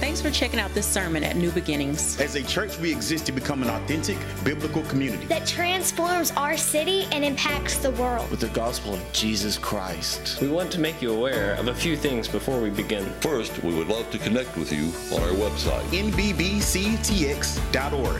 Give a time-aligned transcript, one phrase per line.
[0.00, 2.20] Thanks for checking out this sermon at New Beginnings.
[2.20, 7.06] As a church, we exist to become an authentic biblical community that transforms our city
[7.12, 10.40] and impacts the world with the gospel of Jesus Christ.
[10.40, 13.04] We want to make you aware of a few things before we begin.
[13.20, 16.22] First, we would love to connect with you on our website, nbbctx.org.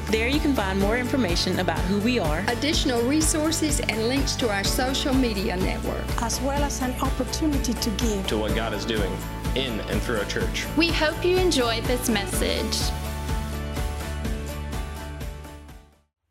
[0.07, 4.51] There you can find more information about who we are, additional resources, and links to
[4.51, 8.85] our social media network, as well as an opportunity to give to what God is
[8.85, 9.13] doing
[9.55, 10.67] in and through our church.
[10.77, 12.93] We hope you enjoyed this message.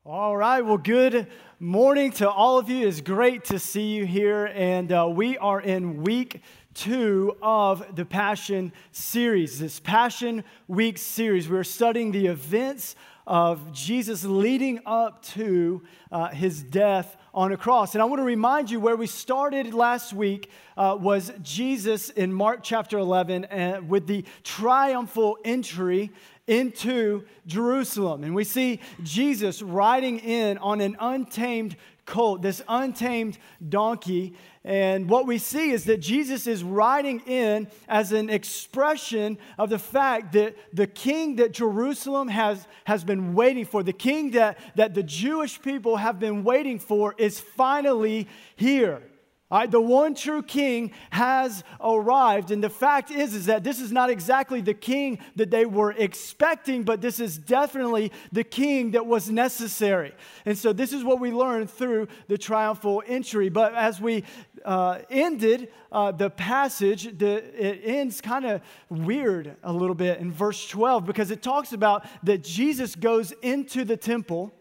[0.05, 1.27] All right, well, good
[1.59, 2.87] morning to all of you.
[2.87, 6.41] It's great to see you here, and uh, we are in week
[6.73, 11.49] two of the Passion series, this Passion Week series.
[11.49, 12.95] We're studying the events
[13.27, 17.95] of Jesus leading up to uh, his death on a cross.
[17.95, 22.33] And I want to remind you where we started last week uh, was Jesus in
[22.33, 26.11] Mark chapter 11 uh, with the triumphal entry
[26.47, 28.23] into Jerusalem.
[28.23, 31.75] And we see Jesus riding in on an untamed
[32.09, 33.37] colt, this untamed
[33.69, 34.33] donkey.
[34.65, 39.79] And what we see is that Jesus is riding in as an expression of the
[39.79, 44.93] fact that the king that Jerusalem has, has been waiting for, the king that, that
[44.93, 49.01] the Jewish people have been waiting for, is finally here.
[49.49, 52.51] The one true king has arrived.
[52.51, 55.91] And the fact is, is that this is not exactly the king that they were
[55.91, 60.13] expecting, but this is definitely the king that was necessary.
[60.45, 63.49] And so this is what we learned through the triumphal entry.
[63.49, 64.23] But as we
[64.63, 70.31] uh, ended uh, the passage, the, it ends kind of weird a little bit in
[70.31, 74.53] verse 12 because it talks about that Jesus goes into the temple.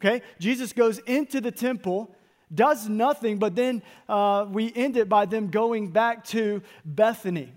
[0.00, 0.22] Okay?
[0.38, 2.14] Jesus goes into the temple
[2.54, 7.52] does nothing, but then uh, we end it by them going back to Bethany.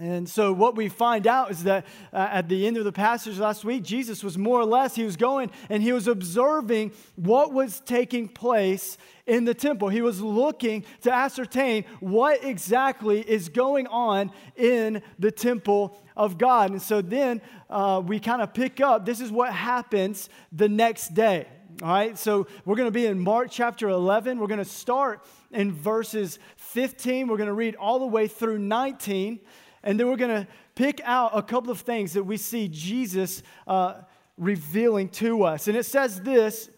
[0.00, 3.38] And so, what we find out is that uh, at the end of the passage
[3.38, 7.52] last week, Jesus was more or less, he was going and he was observing what
[7.52, 9.90] was taking place in the temple.
[9.90, 16.70] He was looking to ascertain what exactly is going on in the temple of God.
[16.70, 21.12] And so, then uh, we kind of pick up this is what happens the next
[21.12, 21.46] day.
[21.82, 24.38] All right, so we're going to be in Mark chapter 11.
[24.38, 27.26] We're going to start in verses 15.
[27.26, 29.40] We're going to read all the way through 19.
[29.82, 33.42] And then we're going to pick out a couple of things that we see Jesus
[33.66, 33.94] uh,
[34.38, 35.66] revealing to us.
[35.66, 36.70] And it says this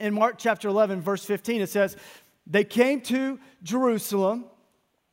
[0.00, 1.60] in Mark chapter 11, verse 15.
[1.60, 1.98] It says,
[2.46, 4.46] They came to Jerusalem,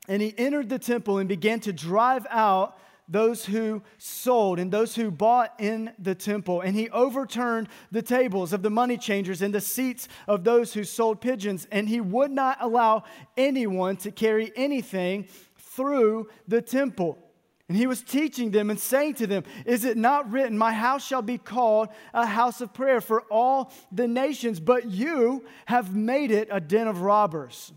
[0.08, 4.96] and he entered the temple and began to drive out those who sold and those
[4.96, 6.62] who bought in the temple.
[6.62, 10.84] And he overturned the tables of the money changers and the seats of those who
[10.84, 11.68] sold pigeons.
[11.72, 13.04] And he would not allow
[13.38, 15.28] anyone to carry anything
[15.58, 17.20] through the temple.
[17.68, 21.06] And he was teaching them and saying to them, Is it not written, My house
[21.06, 26.30] shall be called a house of prayer for all the nations, but you have made
[26.30, 27.74] it a den of robbers?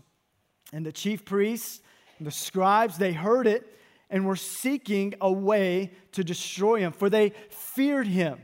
[0.71, 1.81] And the chief priests
[2.19, 3.65] and the scribes, they heard it
[4.09, 8.39] and were seeking a way to destroy him, for they feared him,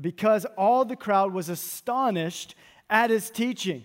[0.00, 2.54] because all the crowd was astonished
[2.88, 3.84] at his teaching.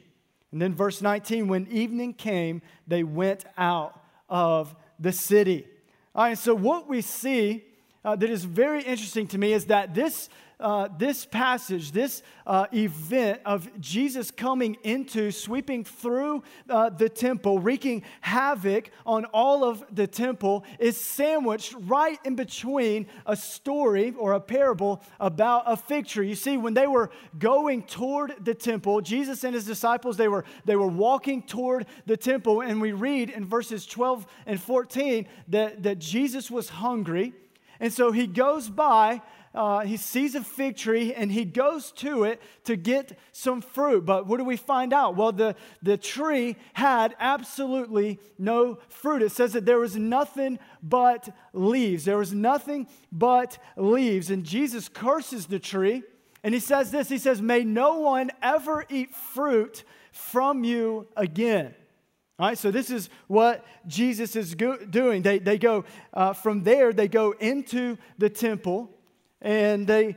[0.51, 5.67] And then, verse 19, when evening came, they went out of the city.
[6.13, 7.65] All right, so what we see
[8.05, 12.67] uh, that is very interesting to me is that this uh, this passage, this uh,
[12.73, 19.83] event of Jesus coming into, sweeping through uh, the temple, wreaking havoc on all of
[19.91, 26.07] the temple, is sandwiched right in between a story or a parable about a fig
[26.07, 26.29] tree.
[26.29, 30.45] You see, when they were going toward the temple, Jesus and his disciples, they were,
[30.65, 35.83] they were walking toward the temple, and we read in verses 12 and 14 that,
[35.83, 37.33] that Jesus was hungry.
[37.79, 39.21] And so he goes by
[39.55, 44.05] uh, he sees a fig tree and he goes to it to get some fruit.
[44.05, 45.15] But what do we find out?
[45.15, 49.21] Well, the, the tree had absolutely no fruit.
[49.21, 52.05] It says that there was nothing but leaves.
[52.05, 54.29] There was nothing but leaves.
[54.29, 56.03] And Jesus curses the tree
[56.45, 61.73] and he says this He says, May no one ever eat fruit from you again.
[62.37, 65.23] All right, so this is what Jesus is go- doing.
[65.23, 68.91] They, they go uh, from there, they go into the temple,
[69.41, 70.15] and they,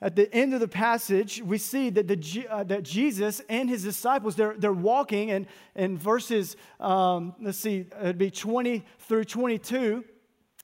[0.00, 3.82] at the end of the passage, we see that, the, uh, that Jesus and his
[3.82, 10.04] disciples, they're, they're walking, and in verses, um, let's see, it'd be 20 through 22.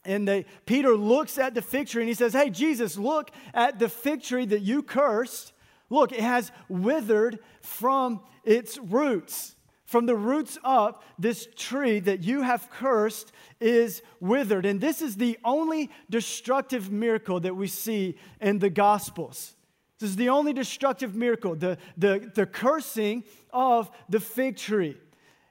[0.04, 3.78] And they, Peter looks at the fig tree and he says, Hey, Jesus, look at
[3.78, 5.52] the fig tree that you cursed.
[5.88, 9.53] Look, it has withered from its roots.
[9.94, 13.30] From the roots up, this tree that you have cursed
[13.60, 14.66] is withered.
[14.66, 19.54] And this is the only destructive miracle that we see in the Gospels.
[20.00, 24.96] This is the only destructive miracle, the, the, the cursing of the fig tree.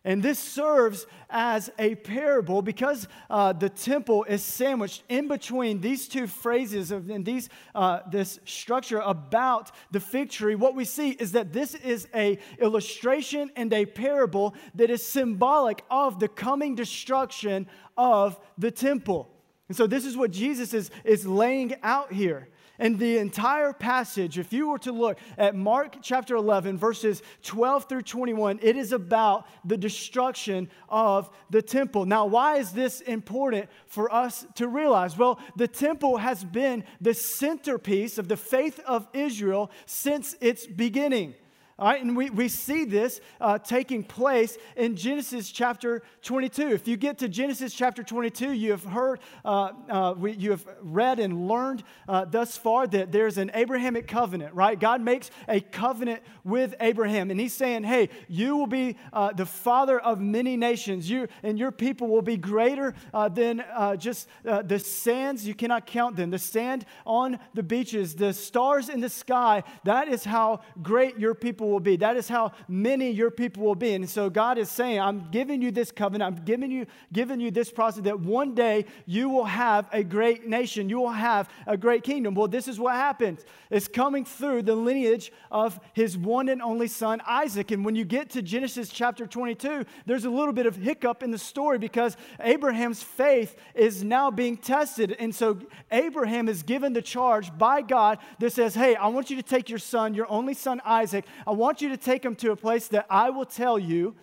[0.06, 6.10] And this serves as a parable because uh, the temple is sandwiched in between these
[6.10, 10.56] two phrases of, and these, uh, this structure about the fig tree.
[10.56, 15.86] What we see is that this is a illustration and a parable that is symbolic
[15.90, 17.66] of the coming destruction
[17.96, 19.30] of the temple.
[19.70, 22.50] And so this is what Jesus is, is laying out here.
[22.80, 27.88] And the entire passage, if you were to look at Mark chapter 11, verses 12
[27.88, 32.06] through 21, it is about the destruction of the temple.
[32.06, 35.16] Now, why is this important for us to realize?
[35.16, 41.36] Well, the temple has been the centerpiece of the faith of Israel since its beginning.
[41.80, 46.68] All right, and we, we see this uh, taking place in Genesis chapter 22.
[46.68, 50.64] If you get to Genesis chapter 22, you have heard, uh, uh, we, you have
[50.82, 54.80] read and learned uh, thus far that there's an Abrahamic covenant, right?
[54.80, 59.48] God makes a covenant with Abraham, and he's saying, hey, you will be uh, the
[59.48, 63.64] father of many nations, you and your people will be greater uh, than
[63.98, 65.48] just the sands.
[65.48, 66.30] You cannot count them.
[66.30, 71.34] The sand on the beaches, the stars in the sky, that is how great your
[71.34, 71.96] people people will be.
[71.96, 73.94] That is how many your people will be.
[73.94, 76.38] And so God is saying, I'm giving you this covenant.
[76.38, 80.46] I'm giving you, giving you this process that one day you will have a great
[80.46, 80.90] nation.
[80.90, 82.36] You will have a great kingdom.
[82.36, 83.46] Well, this is what happens.
[83.70, 87.72] It's coming through the lineage of his one and only son, Isaac.
[87.72, 91.32] And when you get to Genesis chapter 22, there's a little bit of hiccup in
[91.32, 95.16] the story because Abraham's faith is now being tested.
[95.18, 95.60] And so
[95.92, 99.70] Abraham is given the charge by God that says, Hey, I want you to take
[99.70, 101.26] your son, your only son, Isaac.
[101.48, 104.16] I want you to take him to a place that I will tell you,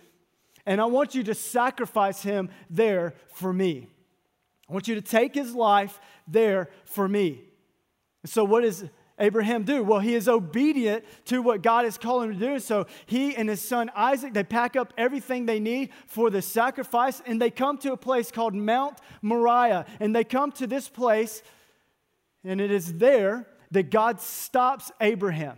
[0.65, 3.87] and I want you to sacrifice him there for me.
[4.69, 7.41] I want you to take his life there for me.
[8.25, 8.85] So, what does
[9.19, 9.83] Abraham do?
[9.83, 12.59] Well, he is obedient to what God is calling him to do.
[12.59, 17.21] So, he and his son Isaac, they pack up everything they need for the sacrifice,
[17.25, 19.85] and they come to a place called Mount Moriah.
[19.99, 21.43] And they come to this place,
[22.43, 25.57] and it is there that God stops Abraham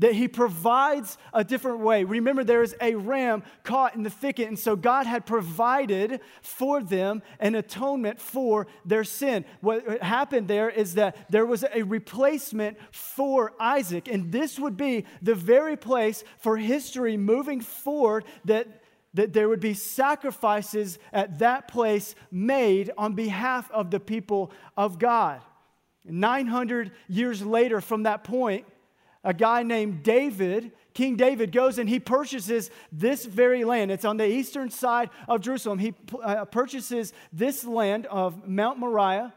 [0.00, 2.04] that he provides a different way.
[2.04, 6.82] Remember, there is a ram caught in the thicket, and so God had provided for
[6.82, 9.44] them an atonement for their sin.
[9.60, 15.04] What happened there is that there was a replacement for Isaac, and this would be
[15.22, 18.66] the very place for history moving forward that
[19.12, 25.00] that there would be sacrifices at that place made on behalf of the people of
[25.00, 25.42] God.
[26.04, 28.66] 900 years later from that point,
[29.22, 33.90] a guy named David, King David, goes and he purchases this very land.
[33.90, 35.78] It's on the eastern side of Jerusalem.
[35.78, 39.34] He uh, purchases this land of Mount Moriah,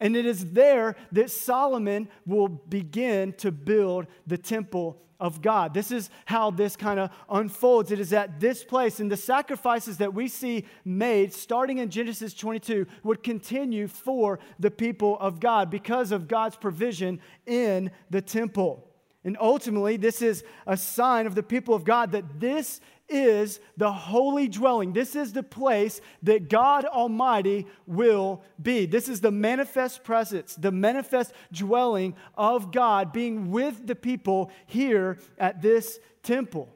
[0.00, 5.72] and it is there that Solomon will begin to build the temple of God.
[5.72, 7.92] This is how this kind of unfolds.
[7.92, 12.34] It is at this place, and the sacrifices that we see made starting in Genesis
[12.34, 18.91] 22 would continue for the people of God because of God's provision in the temple.
[19.24, 23.92] And ultimately, this is a sign of the people of God that this is the
[23.92, 24.92] holy dwelling.
[24.92, 28.86] This is the place that God Almighty will be.
[28.86, 35.18] This is the manifest presence, the manifest dwelling of God being with the people here
[35.38, 36.68] at this temple.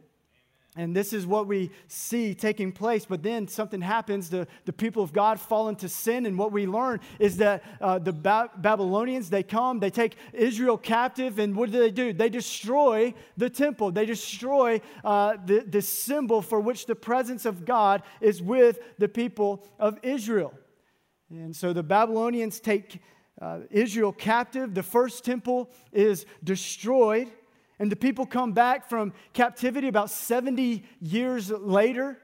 [0.79, 3.07] And this is what we see taking place.
[3.07, 4.29] But then something happens.
[4.29, 6.27] The, the people of God fall into sin.
[6.27, 10.77] And what we learn is that uh, the ba- Babylonians, they come, they take Israel
[10.77, 11.39] captive.
[11.39, 12.13] And what do they do?
[12.13, 13.91] They destroy the temple.
[13.91, 19.09] They destroy uh, the, the symbol for which the presence of God is with the
[19.09, 20.53] people of Israel.
[21.31, 23.01] And so the Babylonians take
[23.41, 24.75] uh, Israel captive.
[24.75, 27.31] The first temple is destroyed.
[27.79, 32.19] And the people come back from captivity about 70 years later,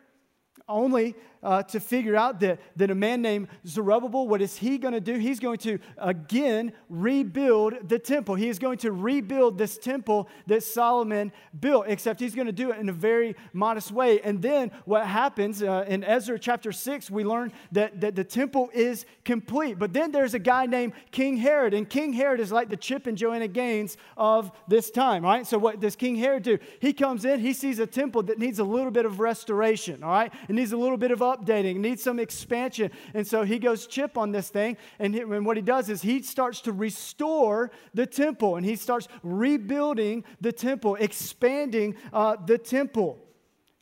[0.68, 4.94] only uh, to figure out that, that a man named Zerubbabel, what is he going
[4.94, 5.14] to do?
[5.14, 8.34] He's going to again rebuild the temple.
[8.34, 12.70] He is going to rebuild this temple that Solomon built, except he's going to do
[12.70, 14.20] it in a very modest way.
[14.20, 18.70] And then what happens uh, in Ezra chapter 6, we learn that, that the temple
[18.72, 19.78] is complete.
[19.78, 23.06] But then there's a guy named King Herod, and King Herod is like the Chip
[23.06, 25.46] and Joanna Gaines of this time, right?
[25.46, 26.58] So what does King Herod do?
[26.80, 30.10] He comes in, he sees a temple that needs a little bit of restoration, all
[30.10, 30.32] right?
[30.48, 32.90] It needs a little bit of updating, needs some expansion.
[33.14, 34.76] And so he goes chip on this thing.
[34.98, 38.76] And, he, and what he does is he starts to restore the temple and he
[38.76, 43.18] starts rebuilding the temple, expanding uh, the temple.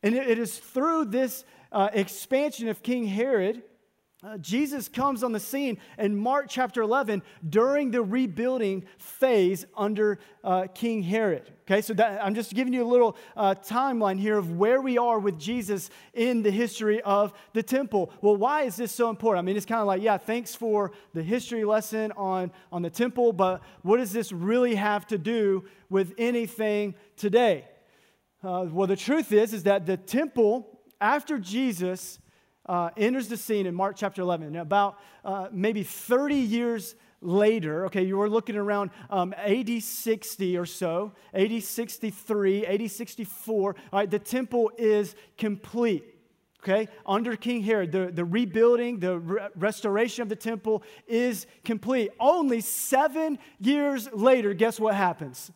[0.03, 3.63] And it, it is through this uh, expansion of King Herod.
[4.23, 10.19] Uh, Jesus comes on the scene in Mark chapter 11 during the rebuilding phase under
[10.45, 11.51] uh, King Herod.
[11.63, 14.99] Okay, so that, I'm just giving you a little uh, timeline here of where we
[14.99, 18.13] are with Jesus in the history of the temple.
[18.21, 19.43] Well, why is this so important?
[19.43, 22.91] I mean, it's kind of like, yeah, thanks for the history lesson on, on the
[22.91, 27.65] temple, but what does this really have to do with anything today?
[28.45, 32.19] Uh, well, the truth is, is that the temple, after Jesus
[32.71, 38.05] uh, enters the scene in Mark chapter 11, about uh, maybe 30 years later, okay,
[38.05, 44.09] you were looking around um, AD 60 or so, AD 63, AD 64, all right,
[44.09, 46.05] the temple is complete.
[46.63, 52.11] Okay, under King Herod, the, the rebuilding, the re- restoration of the temple is complete.
[52.21, 55.51] Only seven years later, guess what happens?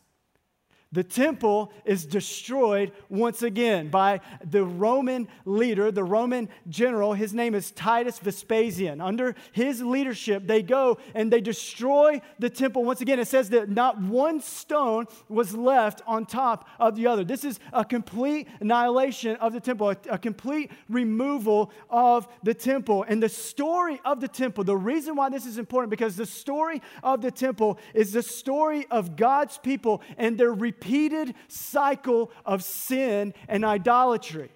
[0.94, 7.14] The temple is destroyed once again by the Roman leader, the Roman general.
[7.14, 9.00] His name is Titus Vespasian.
[9.00, 13.18] Under his leadership, they go and they destroy the temple once again.
[13.18, 17.24] It says that not one stone was left on top of the other.
[17.24, 23.04] This is a complete annihilation of the temple, a, a complete removal of the temple.
[23.08, 26.80] And the story of the temple, the reason why this is important, because the story
[27.02, 30.52] of the temple is the story of God's people and their
[30.84, 34.50] repeated cycle of sin and idolatry.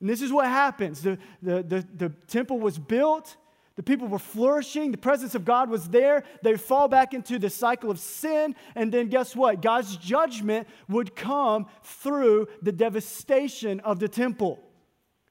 [0.00, 3.36] And this is what happens the, the, the, the, temple was built,
[3.76, 6.24] the people were flourishing, the presence of God was there.
[6.42, 9.60] They fall back into the cycle of sin, and then guess what?
[9.60, 14.58] God's judgment would come through the devastation of the temple.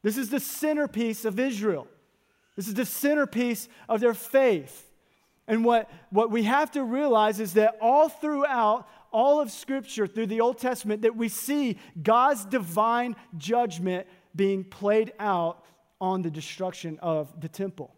[0.04, 1.88] This is the centerpiece of Israel.
[2.56, 4.88] This is the centerpiece of their faith.
[5.48, 10.28] And what, what we have to realize is that all throughout all of Scripture, through
[10.28, 15.64] the Old Testament, that we see God's divine judgment being played out
[16.00, 17.94] on the destruction of the temple.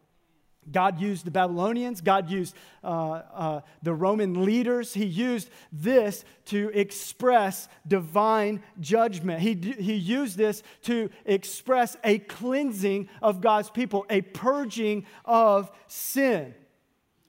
[0.71, 4.93] God used the Babylonians, God used uh, uh, the Roman leaders.
[4.93, 9.39] He used this to express divine judgment.
[9.41, 16.53] He, he used this to express a cleansing of God's people, a purging of sin.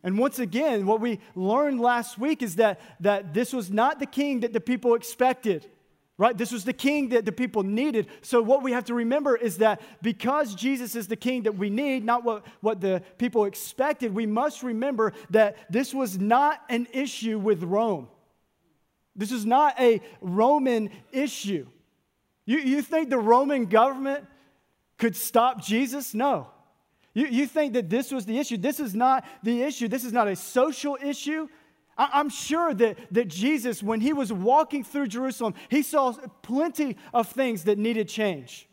[0.02, 4.06] And once again, what we learned last week is that, that this was not the
[4.06, 5.66] king that the people expected,
[6.16, 6.36] right?
[6.36, 8.06] This was the king that the people needed.
[8.22, 11.68] So, what we have to remember is that because Jesus is the king that we
[11.68, 16.86] need, not what, what the people expected, we must remember that this was not an
[16.92, 18.08] issue with Rome.
[19.14, 21.66] This is not a Roman issue.
[22.46, 24.24] You, you think the Roman government
[24.96, 26.14] could stop Jesus?
[26.14, 26.48] No.
[27.14, 28.56] You, you think that this was the issue.
[28.56, 29.88] This is not the issue.
[29.88, 31.48] This is not a social issue.
[31.98, 36.12] I, am sure that, that Jesus, when he was walking through Jerusalem, he saw
[36.42, 38.68] plenty of things that needed change.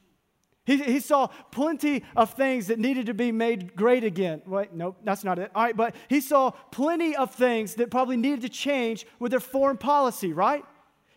[0.65, 4.41] He, he saw plenty of things that needed to be made great again.
[4.45, 5.49] Wait, nope, that's not it.
[5.55, 9.39] All right, but he saw plenty of things that probably needed to change with their
[9.39, 10.63] foreign policy, right?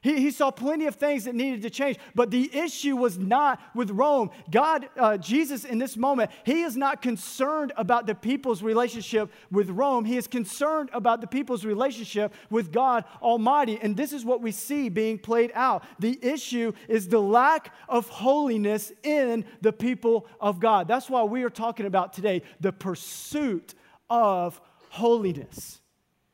[0.02, 3.60] He, he saw plenty of things that needed to change, but the issue was not
[3.74, 4.30] with Rome.
[4.50, 9.68] God, uh, Jesus, in this moment, he is not concerned about the people's relationship with
[9.68, 10.06] Rome.
[10.06, 13.78] He is concerned about the people's relationship with God Almighty.
[13.82, 15.84] And this is what we see being played out.
[15.98, 20.88] The issue is the lack of holiness in the people of God.
[20.88, 23.74] That's why we are talking about today the pursuit
[24.08, 25.80] of holiness,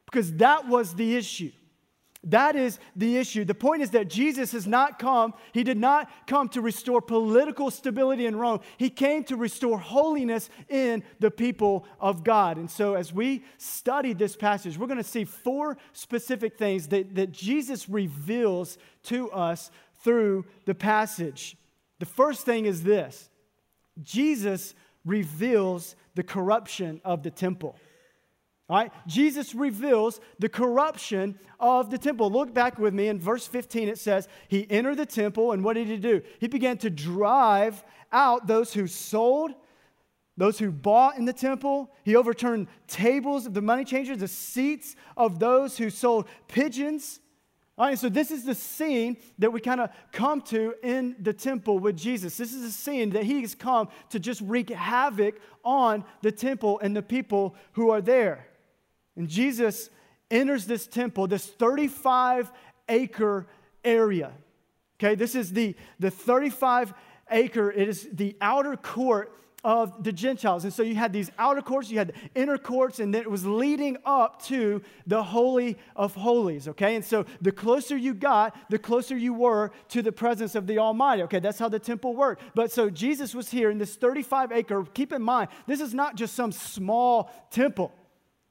[0.04, 1.50] because that was the issue.
[2.26, 3.44] That is the issue.
[3.44, 7.70] The point is that Jesus has not come, he did not come to restore political
[7.70, 8.60] stability in Rome.
[8.78, 12.56] He came to restore holiness in the people of God.
[12.56, 17.14] And so, as we study this passage, we're going to see four specific things that,
[17.14, 19.70] that Jesus reveals to us
[20.02, 21.56] through the passage.
[22.00, 23.30] The first thing is this
[24.02, 27.76] Jesus reveals the corruption of the temple.
[28.68, 32.30] All right, Jesus reveals the corruption of the temple.
[32.30, 33.88] Look back with me in verse 15.
[33.88, 36.20] It says, He entered the temple, and what did he do?
[36.40, 39.52] He began to drive out those who sold,
[40.36, 41.92] those who bought in the temple.
[42.02, 47.20] He overturned tables of the money changers, the seats of those who sold pigeons.
[47.78, 51.32] All right, so this is the scene that we kind of come to in the
[51.32, 52.36] temple with Jesus.
[52.36, 56.80] This is a scene that he has come to just wreak havoc on the temple
[56.82, 58.46] and the people who are there.
[59.16, 59.90] And Jesus
[60.30, 62.50] enters this temple, this 35
[62.88, 63.46] acre
[63.84, 64.32] area.
[64.98, 66.94] Okay, this is the, the 35
[67.30, 69.32] acre, it is the outer court
[69.66, 70.62] of the Gentiles.
[70.62, 73.30] And so you had these outer courts, you had the inner courts, and then it
[73.30, 76.94] was leading up to the Holy of Holies, okay?
[76.94, 80.78] And so the closer you got, the closer you were to the presence of the
[80.78, 81.40] Almighty, okay?
[81.40, 82.42] That's how the temple worked.
[82.54, 86.14] But so Jesus was here in this 35 acre, keep in mind, this is not
[86.14, 87.92] just some small temple.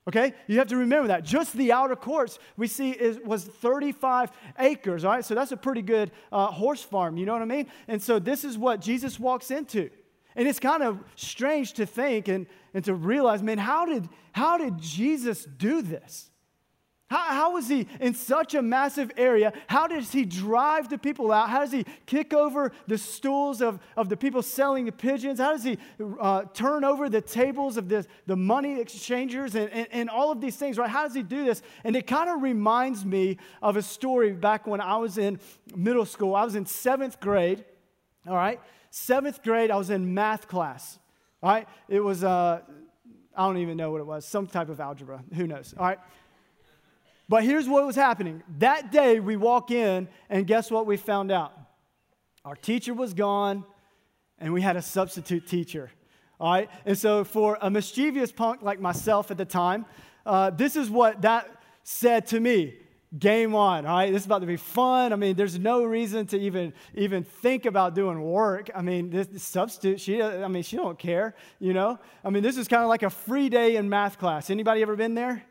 [0.08, 0.34] Okay?
[0.48, 1.24] You have to remember that.
[1.24, 5.26] Just the outer courts we see is, was 35 acres, all right?
[5.26, 7.68] So that's a pretty good uh, horse farm, you know what I mean?
[7.88, 9.90] And so this is what Jesus walks into.
[10.36, 14.58] And it's kind of strange to think and, and to realize, man, how did, how
[14.58, 16.30] did Jesus do this?
[17.08, 19.54] How, how was he in such a massive area?
[19.68, 21.52] How does he drive the people out?
[21.52, 25.40] How does he kick over the stools of, of the people selling the pigeons?
[25.40, 25.78] How does he
[26.20, 30.42] uh, turn over the tables of the, the money exchangers and, and, and all of
[30.42, 30.90] these things, right?
[30.90, 31.62] How does he do this?
[31.84, 35.40] And it kind of reminds me of a story back when I was in
[35.76, 36.36] middle school.
[36.36, 37.64] I was in seventh grade,
[38.28, 38.60] all right?
[38.90, 40.98] Seventh grade, I was in math class,
[41.44, 41.68] all right?
[41.88, 42.62] It was, uh,
[43.38, 45.24] I don't even know what it was, some type of algebra.
[45.36, 46.00] Who knows, all right?
[47.28, 48.44] But here's what was happening.
[48.60, 51.54] That day, we walk in, and guess what we found out?
[52.44, 53.64] Our teacher was gone,
[54.38, 55.90] and we had a substitute teacher.
[56.40, 56.70] All right?
[56.86, 59.86] And so, for a mischievous punk like myself at the time,
[60.26, 61.50] uh, this is what that
[61.84, 62.76] said to me
[63.18, 66.26] game on all right this is about to be fun i mean there's no reason
[66.26, 70.64] to even even think about doing work i mean this, this substitute she i mean
[70.64, 73.78] she don't care you know i mean this is kind of like a free day
[73.78, 75.42] in math class anybody ever been there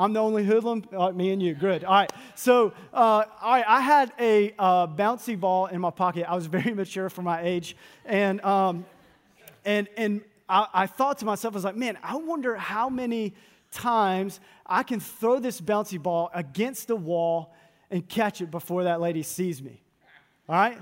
[0.00, 0.82] I'm the only hoodlum?
[0.96, 1.52] Uh, me and you.
[1.52, 1.84] Good.
[1.84, 2.10] All right.
[2.34, 6.24] So, uh, all right, I had a uh, bouncy ball in my pocket.
[6.26, 7.76] I was very mature for my age.
[8.06, 8.86] And, um,
[9.66, 13.34] and, and I, I thought to myself, I was like, man, I wonder how many
[13.72, 17.54] times I can throw this bouncy ball against the wall
[17.90, 19.82] and catch it before that lady sees me.
[20.48, 20.78] All right?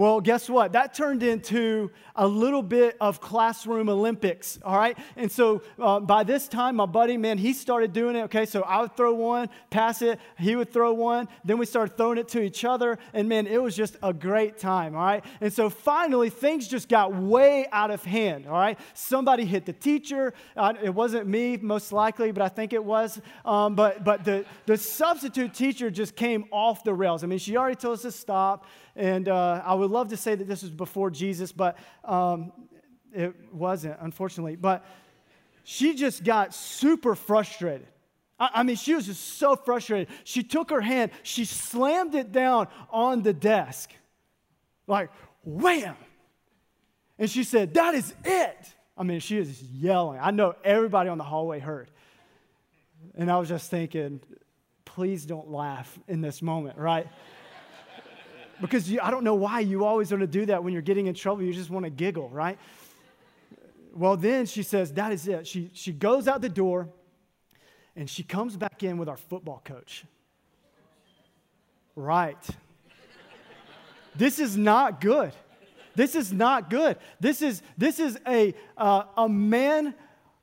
[0.00, 0.72] Well, guess what?
[0.72, 4.96] That turned into a little bit of classroom Olympics, all right?
[5.14, 8.46] And so uh, by this time, my buddy, man, he started doing it, okay?
[8.46, 12.16] So I would throw one, pass it, he would throw one, then we started throwing
[12.16, 15.22] it to each other, and man, it was just a great time, all right?
[15.42, 18.78] And so finally, things just got way out of hand, all right?
[18.94, 20.32] Somebody hit the teacher.
[20.56, 23.20] Uh, it wasn't me, most likely, but I think it was.
[23.44, 27.22] Um, but but the, the substitute teacher just came off the rails.
[27.22, 28.64] I mean, she already told us to stop.
[28.96, 32.52] And uh, I would love to say that this was before Jesus, but um,
[33.12, 34.56] it wasn't, unfortunately.
[34.56, 34.84] But
[35.64, 37.86] she just got super frustrated.
[38.38, 40.08] I, mean, she was just so frustrated.
[40.24, 43.92] She took her hand, she slammed it down on the desk,
[44.86, 45.10] like,
[45.44, 45.96] wham!
[47.18, 48.56] And she said, That is it.
[48.96, 50.18] I mean, she was yelling.
[50.20, 51.90] I know everybody on the hallway heard.
[53.14, 54.20] And I was just thinking,
[54.84, 57.06] please don't laugh in this moment, right?
[58.60, 61.06] Because you, I don't know why you always want to do that when you're getting
[61.06, 61.42] in trouble.
[61.42, 62.58] You just want to giggle, right?
[63.94, 65.46] Well, then she says, That is it.
[65.46, 66.88] She, she goes out the door
[67.96, 70.04] and she comes back in with our football coach.
[71.96, 72.38] Right.
[74.14, 75.32] this is not good.
[75.96, 76.96] This is not good.
[77.18, 79.94] This is, this is a, uh, a man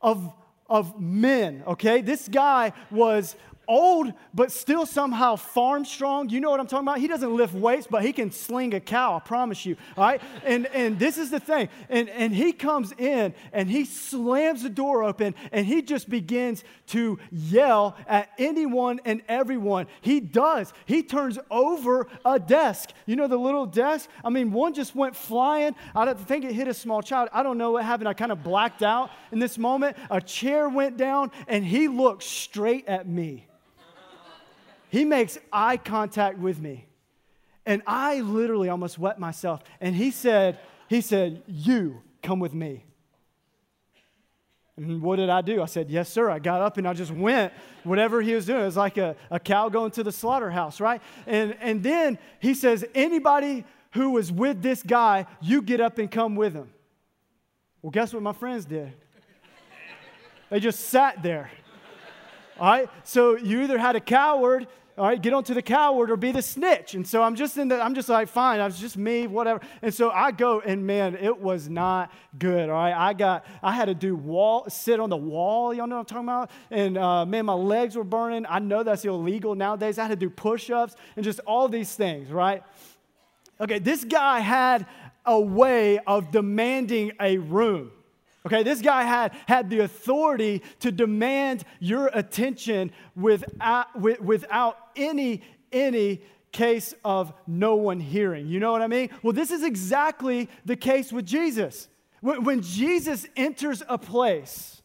[0.01, 0.31] of,
[0.69, 2.01] of men, okay?
[2.01, 3.35] This guy was
[3.67, 6.29] old, but still somehow farm strong.
[6.29, 6.99] You know what I'm talking about?
[6.99, 9.75] He doesn't lift weights, but he can sling a cow, I promise you.
[9.95, 10.21] All right?
[10.43, 11.69] And, and this is the thing.
[11.89, 16.63] And, and he comes in and he slams the door open and he just begins
[16.87, 19.87] to yell at anyone and everyone.
[20.01, 20.73] He does.
[20.85, 22.91] He turns over a desk.
[23.05, 24.09] You know the little desk?
[24.23, 25.75] I mean, one just went flying.
[25.95, 27.29] I think it hit a small child.
[27.33, 28.07] I don't know what happened.
[28.07, 29.97] I kind of blacked out in this moment.
[30.09, 33.47] A chair went down and he looked straight at me.
[34.89, 36.85] He makes eye contact with me.
[37.65, 39.61] And I literally almost wet myself.
[39.81, 42.85] And he said, he said, you come with me.
[44.77, 45.61] And what did I do?
[45.61, 46.29] I said, Yes, sir.
[46.29, 47.51] I got up and I just went,
[47.83, 48.61] whatever he was doing.
[48.61, 51.01] It was like a, a cow going to the slaughterhouse, right?
[51.25, 56.11] And, and then he says, Anybody who was with this guy, you get up and
[56.11, 56.69] come with him.
[57.81, 58.93] Well, guess what my friends did?
[60.49, 61.49] They just sat there.
[62.59, 62.89] All right?
[63.03, 64.67] So you either had a coward,
[64.97, 66.95] all right, get onto the coward or be the snitch.
[66.95, 69.61] And so I'm just in the, I'm just like, fine, I was just me, whatever.
[69.83, 72.69] And so I go, and man, it was not good.
[72.69, 72.95] All right.
[72.95, 76.23] I got, I had to do wall, sit on the wall, y'all know what I'm
[76.23, 76.51] talking about?
[76.71, 78.47] And uh, man, my legs were burning.
[78.49, 79.99] I know that's illegal nowadays.
[79.99, 82.63] I had to do push-ups and just all these things, right?
[83.61, 84.87] Okay, this guy had
[85.25, 87.91] a way of demanding a room.
[88.47, 95.41] Okay, this guy had, had the authority to demand your attention without, without any,
[95.73, 96.21] any
[96.53, 98.47] case of no one hearing.
[98.47, 99.09] You know what I mean?
[99.21, 101.89] Well, this is exactly the case with Jesus.
[102.21, 104.81] When, when Jesus enters a place,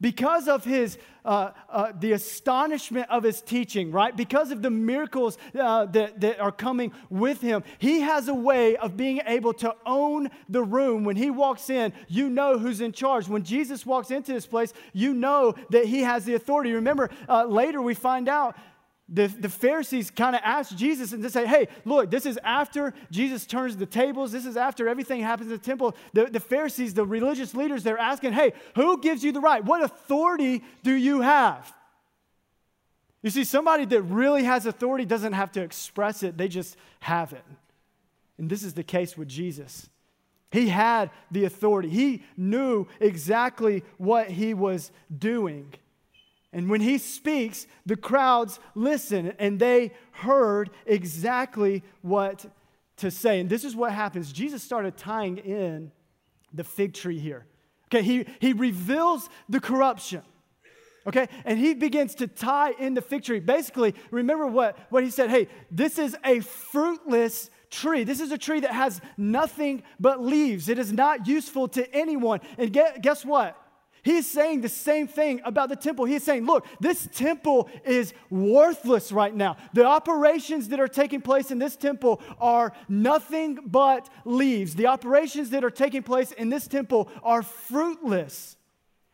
[0.00, 0.96] because of his
[1.26, 4.16] uh, uh, the astonishment of his teaching right?
[4.16, 8.76] Because of the miracles uh, that, that are coming with him he has a way
[8.76, 11.04] of being able to own the room.
[11.04, 13.28] When he walks in you know who's in charge.
[13.28, 16.72] When jesus walks into this place you know that he has the authority.
[16.72, 18.56] Remember uh, later we find out
[19.08, 22.92] the, the Pharisees kind of asked Jesus and they say, hey, look, this is after
[23.10, 24.32] Jesus turns the tables.
[24.32, 25.94] This is after everything happens in the temple.
[26.12, 29.64] The, the Pharisees, the religious leaders, they're asking, hey, who gives you the right?
[29.64, 31.72] What authority do you have?
[33.22, 37.32] You see, somebody that really has authority doesn't have to express it, they just have
[37.32, 37.44] it.
[38.38, 39.88] And this is the case with Jesus.
[40.50, 45.72] He had the authority, he knew exactly what he was doing.
[46.56, 52.46] And when he speaks, the crowds listen and they heard exactly what
[52.96, 53.40] to say.
[53.40, 54.32] And this is what happens.
[54.32, 55.92] Jesus started tying in
[56.54, 57.44] the fig tree here.
[57.88, 60.22] Okay, he, he reveals the corruption.
[61.06, 63.38] Okay, and he begins to tie in the fig tree.
[63.38, 68.02] Basically, remember what, what he said hey, this is a fruitless tree.
[68.02, 70.70] This is a tree that has nothing but leaves.
[70.70, 72.40] It is not useful to anyone.
[72.56, 73.60] And get, guess what?
[74.06, 76.04] He's saying the same thing about the temple.
[76.04, 79.56] He's saying, look, this temple is worthless right now.
[79.74, 84.76] The operations that are taking place in this temple are nothing but leaves.
[84.76, 88.56] The operations that are taking place in this temple are fruitless.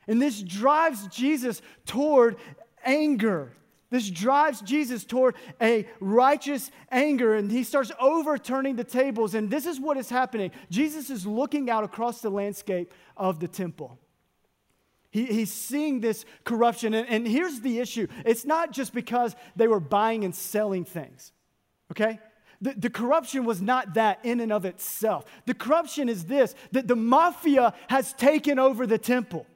[0.06, 2.36] And this drives Jesus toward
[2.84, 3.54] anger.
[3.88, 9.34] This drives Jesus toward a righteous anger, and he starts overturning the tables.
[9.34, 13.48] And this is what is happening Jesus is looking out across the landscape of the
[13.48, 13.98] temple.
[15.12, 16.94] He, he's seeing this corruption.
[16.94, 21.32] And, and here's the issue it's not just because they were buying and selling things,
[21.92, 22.18] okay?
[22.60, 25.24] The, the, corruption was not that in and of itself.
[25.46, 29.46] The corruption is this that the mafia has taken over the temple.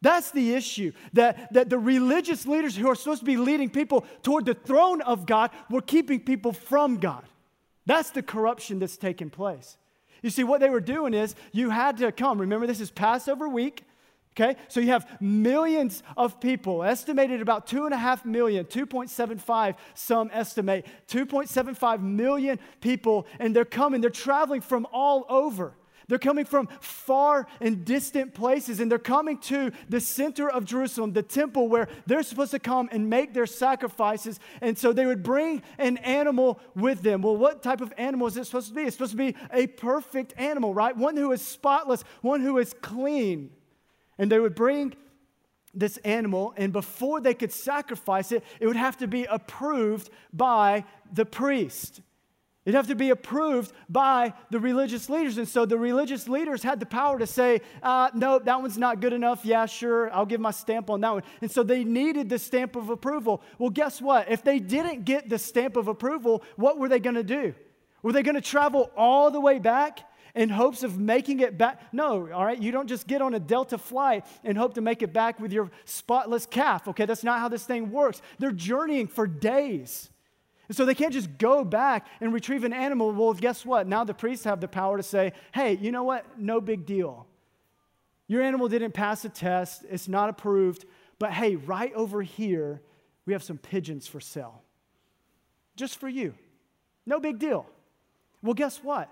[0.00, 0.92] That's the issue.
[1.14, 5.00] That, that the religious leaders who are supposed to be leading people toward the throne
[5.02, 7.24] of God were keeping people from God.
[7.84, 9.76] That's the corruption that's taking place.
[10.22, 12.40] You see, what they were doing is you had to come.
[12.40, 13.84] Remember, this is Passover week.
[14.40, 19.74] Okay, so you have millions of people, estimated about two and a half million, 2.75,
[19.94, 25.74] some estimate, 2.75 million people, and they're coming, they're traveling from all over.
[26.06, 31.14] They're coming from far and distant places, and they're coming to the center of Jerusalem,
[31.14, 34.38] the temple where they're supposed to come and make their sacrifices.
[34.60, 37.22] And so they would bring an animal with them.
[37.22, 38.82] Well, what type of animal is it supposed to be?
[38.82, 40.96] It's supposed to be a perfect animal, right?
[40.96, 43.50] One who is spotless, one who is clean.
[44.18, 44.94] And they would bring
[45.74, 50.84] this animal, and before they could sacrifice it, it would have to be approved by
[51.12, 52.00] the priest.
[52.64, 55.38] It'd have to be approved by the religious leaders.
[55.38, 59.00] And so the religious leaders had the power to say, uh, no, that one's not
[59.00, 59.44] good enough.
[59.44, 61.22] Yeah, sure, I'll give my stamp on that one.
[61.40, 63.40] And so they needed the stamp of approval.
[63.58, 64.30] Well, guess what?
[64.30, 67.54] If they didn't get the stamp of approval, what were they going to do?
[68.02, 70.00] Were they going to travel all the way back
[70.38, 71.92] in hopes of making it back.
[71.92, 72.62] No, all right?
[72.62, 75.52] You don't just get on a Delta flight and hope to make it back with
[75.52, 77.06] your spotless calf, okay?
[77.06, 78.22] That's not how this thing works.
[78.38, 80.10] They're journeying for days.
[80.68, 83.10] And so they can't just go back and retrieve an animal.
[83.10, 83.88] Well, guess what?
[83.88, 86.24] Now the priests have the power to say, hey, you know what?
[86.38, 87.26] No big deal.
[88.28, 90.84] Your animal didn't pass a test, it's not approved,
[91.18, 92.80] but hey, right over here,
[93.26, 94.62] we have some pigeons for sale.
[95.74, 96.34] Just for you.
[97.06, 97.66] No big deal.
[98.40, 99.10] Well, guess what?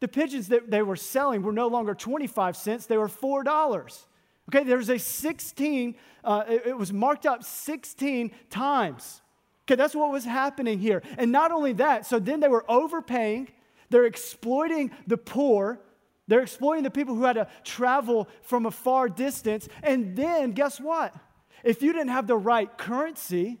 [0.00, 4.04] The pigeons that they were selling were no longer 25 cents, they were $4.
[4.48, 9.20] Okay, there's a 16, uh, it, it was marked up 16 times.
[9.64, 11.02] Okay, that's what was happening here.
[11.18, 13.48] And not only that, so then they were overpaying,
[13.90, 15.80] they're exploiting the poor,
[16.26, 19.68] they're exploiting the people who had to travel from a far distance.
[19.82, 21.14] And then, guess what?
[21.64, 23.58] If you didn't have the right currency,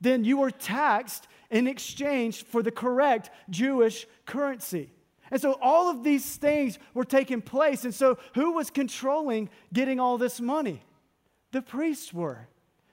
[0.00, 4.90] then you were taxed in exchange for the correct Jewish currency.
[5.30, 7.84] And so all of these things were taking place.
[7.84, 10.82] And so who was controlling getting all this money?
[11.52, 12.48] The priests were.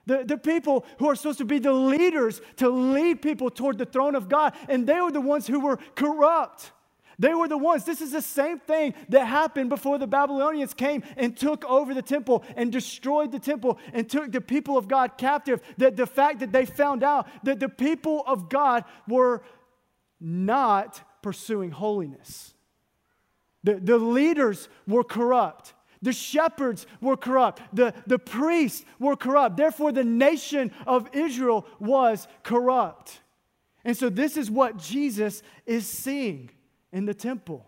[0.06, 3.86] The, the people who are supposed to be the leaders to lead people toward the
[3.86, 4.54] throne of God.
[4.69, 6.71] And they were the ones who were corrupt.
[7.19, 7.84] They were the ones.
[7.84, 12.02] This is the same thing that happened before the Babylonians came and took over the
[12.02, 15.62] temple and destroyed the temple and took the people of God captive.
[15.78, 19.41] That the fact that they found out that the people of God were
[20.19, 22.53] not pursuing holiness.
[23.63, 25.73] The, the leaders were corrupt.
[26.01, 27.62] The shepherds were corrupt.
[27.73, 29.58] The, the priests were corrupt.
[29.58, 33.19] Therefore, the nation of Israel was corrupt.
[33.84, 36.51] And so, this is what Jesus is seeing
[36.91, 37.65] in the temple.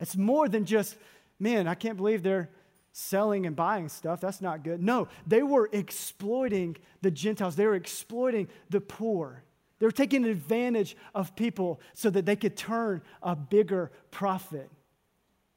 [0.00, 0.96] It's more than just
[1.38, 2.50] man, I can't believe they're
[2.92, 4.20] selling and buying stuff.
[4.20, 4.82] That's not good.
[4.82, 9.42] No, they were exploiting the Gentiles, they were exploiting the poor.
[9.78, 14.70] They were taking advantage of people so that they could turn a bigger profit.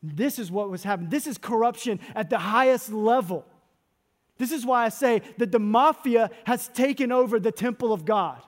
[0.03, 1.09] This is what was happening.
[1.09, 3.45] This is corruption at the highest level.
[4.37, 8.41] This is why I say that the mafia has taken over the temple of God.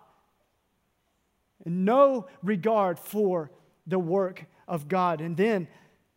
[1.66, 3.52] And no regard for
[3.86, 5.22] the work of God.
[5.22, 5.68] And then,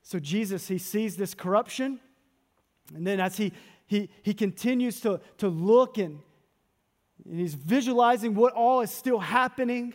[0.02, 2.00] so Jesus, he sees this corruption.
[2.94, 3.52] And then as he,
[3.86, 6.20] he, he continues to, to look and,
[7.28, 9.94] and he's visualizing what all is still happening.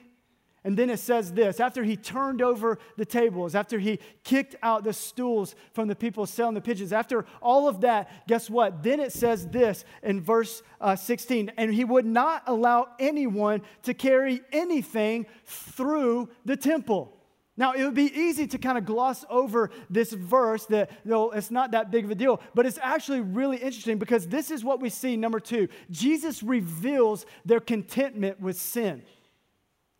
[0.63, 4.83] And then it says this after he turned over the tables, after he kicked out
[4.83, 8.83] the stools from the people selling the pigeons, after all of that, guess what?
[8.83, 13.93] Then it says this in verse uh, 16 and he would not allow anyone to
[13.95, 17.17] carry anything through the temple.
[17.57, 21.51] Now, it would be easy to kind of gloss over this verse that know, it's
[21.51, 24.79] not that big of a deal, but it's actually really interesting because this is what
[24.79, 25.17] we see.
[25.17, 29.03] Number two, Jesus reveals their contentment with sin.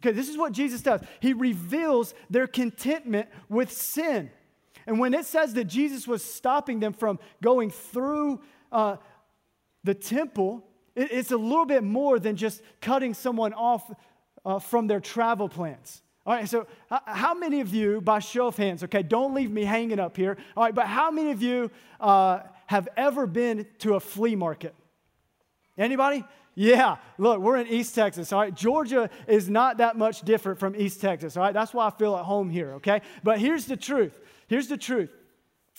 [0.01, 1.01] Okay, this is what Jesus does.
[1.19, 4.31] He reveals their contentment with sin.
[4.87, 8.97] And when it says that Jesus was stopping them from going through uh,
[9.83, 13.91] the temple, it, it's a little bit more than just cutting someone off
[14.43, 16.01] uh, from their travel plans.
[16.25, 19.63] All right, so how many of you, by show of hands, okay, don't leave me
[19.63, 20.37] hanging up here.
[20.55, 24.75] All right, but how many of you uh, have ever been to a flea market?
[25.77, 26.23] Anybody?
[26.53, 28.53] Yeah, look, we're in East Texas, all right?
[28.53, 31.53] Georgia is not that much different from East Texas, all right?
[31.53, 33.01] That's why I feel at home here, okay?
[33.23, 34.19] But here's the truth.
[34.47, 35.09] Here's the truth.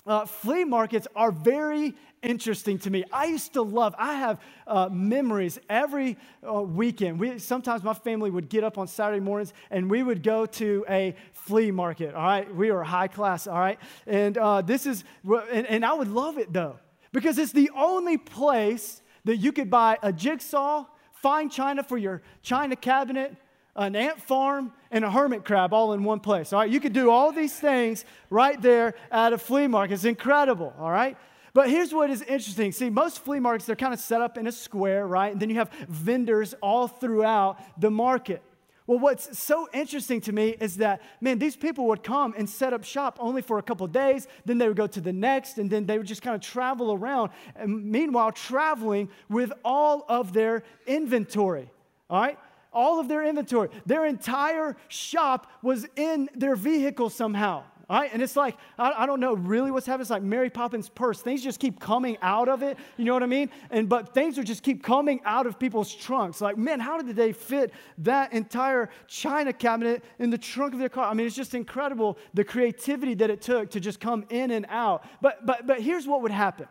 [0.05, 3.05] Uh, flea markets are very interesting to me.
[3.13, 7.21] I used to love, I have uh, memories every uh, weekend.
[7.21, 10.85] We, sometimes my family would get up on Saturday mornings and we would go to
[10.89, 12.53] a flea market, all right?
[12.55, 13.79] We were high class, all right?
[14.07, 16.79] And uh, this is, and, and I would love it though,
[17.13, 22.23] because it's the only place that you could buy a jigsaw, fine china for your
[22.43, 23.37] china cabinet,
[23.77, 26.53] an ant farm, and a hermit crab all in one place.
[26.53, 29.95] All right, you could do all these things right there at a flea market.
[29.95, 30.73] It's incredible.
[30.79, 31.17] All right.
[31.55, 32.73] But here's what is interesting.
[32.73, 35.33] See, most flea markets, they're kind of set up in a square, right?
[35.33, 38.43] And then you have vendors all throughout the market.
[38.87, 42.73] Well, what's so interesting to me is that, man, these people would come and set
[42.73, 45.71] up shop only for a couple days, then they would go to the next, and
[45.71, 47.31] then they would just kind of travel around.
[47.55, 51.71] And meanwhile, traveling with all of their inventory,
[52.11, 52.39] all right?
[52.73, 53.69] All of their inventory.
[53.87, 57.65] Their entire shop was in their vehicle somehow.
[57.93, 58.11] Right?
[58.11, 60.03] And it's like, I, I, don't know really what's happening.
[60.03, 61.21] It's like Mary Poppins' purse.
[61.21, 62.79] Things just keep coming out of it.
[62.97, 63.51] You know what I mean?
[63.71, 66.41] And but things would just keep coming out of people's trunks.
[66.41, 70.89] Like, man, how did they fit that entire china cabinet in the trunk of their
[70.89, 71.11] car?
[71.11, 74.65] I mean, it's just incredible the creativity that it took to just come in and
[74.71, 75.05] out.
[75.21, 76.69] But but but here's what would happen.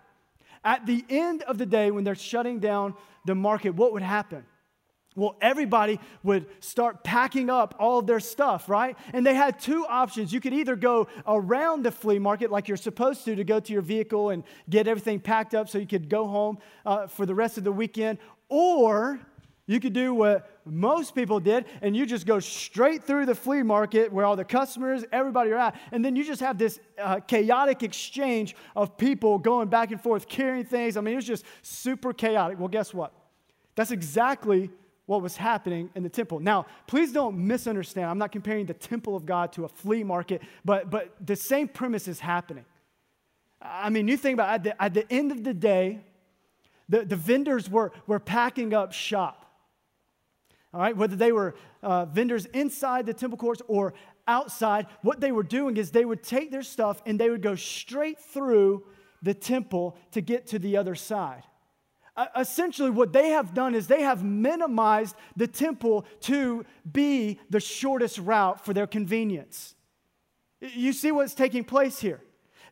[0.63, 4.43] At the end of the day, when they're shutting down the market, what would happen?
[5.15, 8.97] Well, everybody would start packing up all of their stuff, right?
[9.11, 10.31] And they had two options.
[10.31, 13.73] You could either go around the flea market like you're supposed to, to go to
[13.73, 17.35] your vehicle and get everything packed up so you could go home uh, for the
[17.35, 19.19] rest of the weekend, or
[19.67, 23.63] you could do what most people did and you just go straight through the flea
[23.63, 27.19] market where all the customers, everybody are at, and then you just have this uh,
[27.19, 30.95] chaotic exchange of people going back and forth, carrying things.
[30.95, 32.59] I mean, it was just super chaotic.
[32.59, 33.13] Well, guess what?
[33.75, 34.69] That's exactly
[35.05, 36.39] what was happening in the temple.
[36.39, 38.09] Now, please don't misunderstand.
[38.09, 41.67] I'm not comparing the temple of God to a flea market, but, but the same
[41.67, 42.65] premise is happening.
[43.61, 45.99] I mean, you think about it, at the, at the end of the day,
[46.89, 49.37] the, the vendors were, were packing up shop.
[50.73, 53.93] All right, whether they were uh, vendors inside the temple courts or
[54.27, 57.55] outside, what they were doing is they would take their stuff and they would go
[57.55, 58.83] straight through
[59.21, 61.43] the temple to get to the other side
[62.37, 68.17] essentially what they have done is they have minimized the temple to be the shortest
[68.17, 69.75] route for their convenience.
[70.59, 72.21] You see what's taking place here.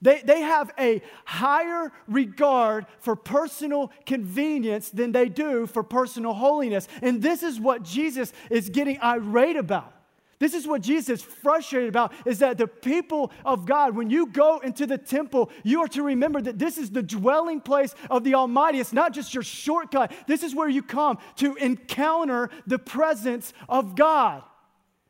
[0.02, 6.88] They, they have a higher regard for personal convenience than they do for personal holiness.
[7.02, 9.94] And this is what Jesus is getting irate about.
[10.40, 14.26] This is what Jesus is frustrated about is that the people of God, when you
[14.26, 18.24] go into the temple, you are to remember that this is the dwelling place of
[18.24, 18.80] the Almighty.
[18.80, 20.14] It's not just your shortcut.
[20.28, 24.44] This is where you come to encounter the presence of God.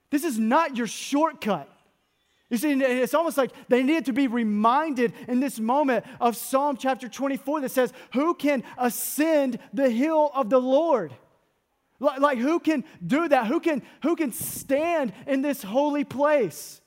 [0.10, 1.70] This is not your shortcut.
[2.50, 6.76] You see, it's almost like they needed to be reminded in this moment of Psalm
[6.76, 11.14] chapter 24 that says, Who can ascend the hill of the Lord?
[12.00, 13.48] Like, like who can do that?
[13.48, 16.82] Who can, who can stand in this holy place?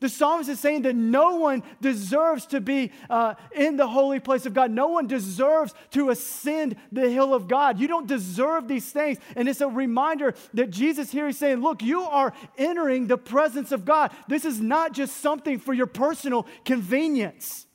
[0.00, 4.44] The psalmist is saying that no one deserves to be uh, in the holy place
[4.44, 4.70] of God.
[4.70, 7.78] No one deserves to ascend the hill of God.
[7.78, 9.16] You don't deserve these things.
[9.34, 13.72] And it's a reminder that Jesus here is saying, Look, you are entering the presence
[13.72, 14.10] of God.
[14.28, 17.66] This is not just something for your personal convenience.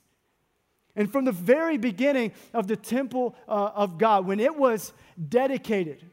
[0.94, 4.92] And from the very beginning of the temple uh, of God, when it was
[5.28, 6.09] dedicated,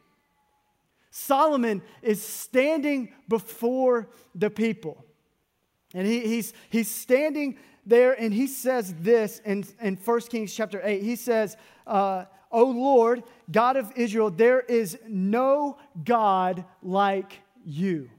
[1.18, 5.04] Solomon is standing before the people.
[5.96, 10.80] And he, he's, he's standing there and he says this in, in 1 Kings chapter
[10.84, 11.02] 8.
[11.02, 18.12] He says, uh, O Lord, God of Israel, there is no God like you.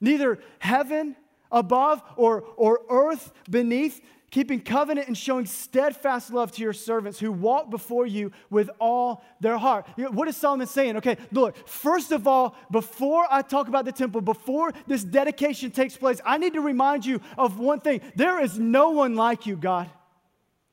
[0.00, 1.16] Neither heaven
[1.50, 4.00] above or, or earth beneath
[4.34, 9.22] keeping covenant and showing steadfast love to your servants who walk before you with all
[9.38, 9.86] their heart.
[9.96, 10.96] What is Solomon saying?
[10.96, 15.96] Okay, look, first of all, before I talk about the temple, before this dedication takes
[15.96, 19.54] place, I need to remind you of one thing there is no one like you,
[19.54, 19.88] God.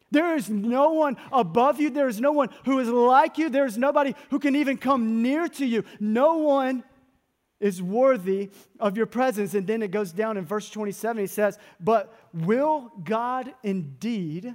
[0.10, 1.92] There is no one above you.
[1.92, 3.48] There is no one who is like you.
[3.48, 5.86] There is nobody who can even come near to you.
[6.00, 6.84] No one
[7.62, 9.54] is worthy of your presence.
[9.54, 14.54] And then it goes down in verse 27, he says, But will God indeed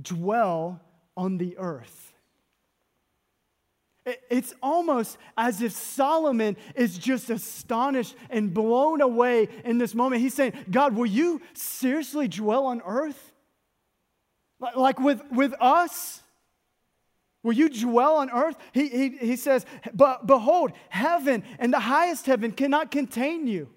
[0.00, 0.80] dwell
[1.16, 2.12] on the earth?
[4.28, 10.20] It's almost as if Solomon is just astonished and blown away in this moment.
[10.20, 13.32] He's saying, God, will you seriously dwell on earth?
[14.76, 16.22] Like with, with us?
[17.44, 18.56] Will you dwell on earth?
[18.72, 23.68] He, he, he says, But behold, heaven and the highest heaven cannot contain you.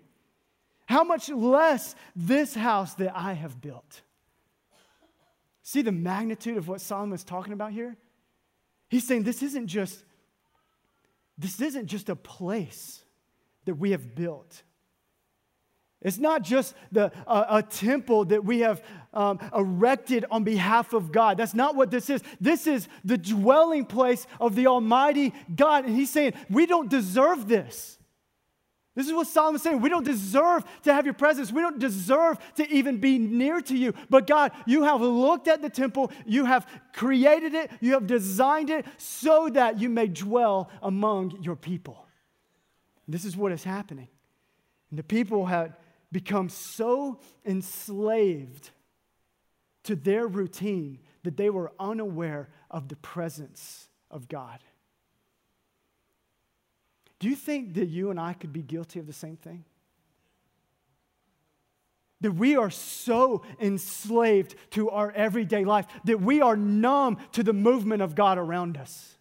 [0.87, 4.01] How much less this house that I have built?
[5.63, 7.97] See the magnitude of what Solomon is talking about here?
[8.89, 10.05] He's saying this isn't just
[11.37, 13.03] this isn't just a place
[13.65, 14.63] that we have built.
[16.01, 18.83] It's not just the, uh, a temple that we have
[19.13, 21.37] um, erected on behalf of God.
[21.37, 22.21] That's not what this is.
[22.39, 25.85] This is the dwelling place of the Almighty God.
[25.85, 27.97] And He's saying, we don't deserve this.
[28.93, 29.81] This is what Solomon's saying.
[29.81, 31.51] We don't deserve to have your presence.
[31.51, 33.93] We don't deserve to even be near to you.
[34.09, 38.71] But God, you have looked at the temple, you have created it, you have designed
[38.71, 42.07] it so that you may dwell among your people.
[43.07, 44.07] This is what is happening.
[44.89, 45.75] And the people had
[46.11, 48.71] become so enslaved
[49.83, 54.59] to their routine that they were unaware of the presence of God.
[57.19, 59.65] Do you think that you and I could be guilty of the same thing?
[62.21, 67.53] That we are so enslaved to our everyday life that we are numb to the
[67.53, 69.16] movement of God around us.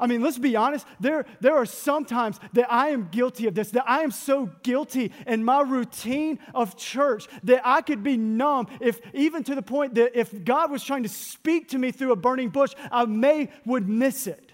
[0.00, 0.86] I mean, let's be honest.
[0.98, 4.50] There, there are some times that I am guilty of this, that I am so
[4.62, 9.62] guilty in my routine of church that I could be numb, if even to the
[9.62, 13.04] point that if God was trying to speak to me through a burning bush, I
[13.04, 14.49] may would miss it.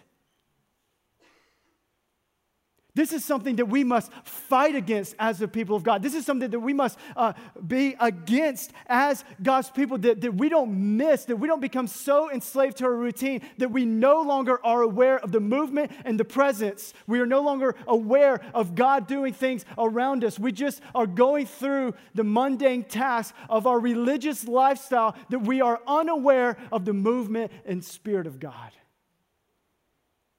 [2.97, 6.03] This is something that we must fight against as the people of God.
[6.03, 7.35] This is something that we must uh,
[7.67, 12.33] be against as God's people, that, that we don't miss, that we don't become so
[12.33, 16.25] enslaved to our routine that we no longer are aware of the movement and the
[16.25, 16.95] presence.
[17.07, 20.39] We are no longer aware of God doing things around us.
[20.39, 25.83] We just are going through the mundane tasks of our religious lifestyle that we are
[25.87, 28.73] unaware of the movement and spirit of God.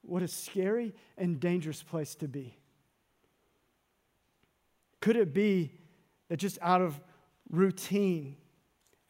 [0.08, 2.56] What a scary and dangerous place to be.
[5.00, 5.70] Could it be
[6.30, 6.98] that just out of
[7.50, 8.36] routine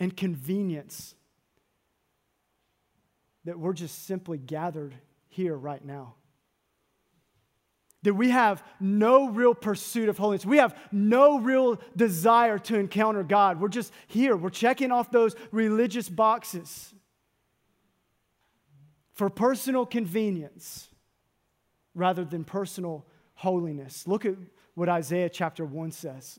[0.01, 1.15] and convenience,
[3.45, 4.93] that we're just simply gathered
[5.29, 6.15] here right now?
[8.03, 10.45] That we have no real pursuit of holiness.
[10.45, 13.61] We have no real desire to encounter God.
[13.61, 14.37] We're just here.
[14.37, 16.93] We're checking off those religious boxes
[19.19, 20.87] for personal convenience
[21.93, 23.05] rather than personal
[23.35, 24.07] holiness.
[24.07, 24.37] Look at
[24.77, 26.39] what Isaiah chapter 1 says.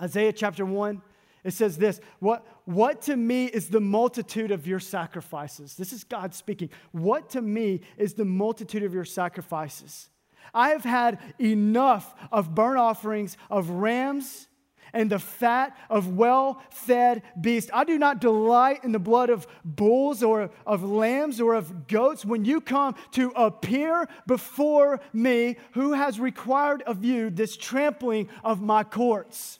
[0.00, 1.02] Isaiah chapter 1,
[1.44, 5.76] it says this what, what to me is the multitude of your sacrifices?
[5.76, 6.70] This is God speaking.
[6.92, 10.08] What to me is the multitude of your sacrifices?
[10.54, 14.48] I have had enough of burnt offerings of rams
[14.92, 17.70] and the fat of well fed beasts.
[17.72, 22.24] I do not delight in the blood of bulls or of lambs or of goats.
[22.24, 28.60] When you come to appear before me, who has required of you this trampling of
[28.60, 29.58] my courts?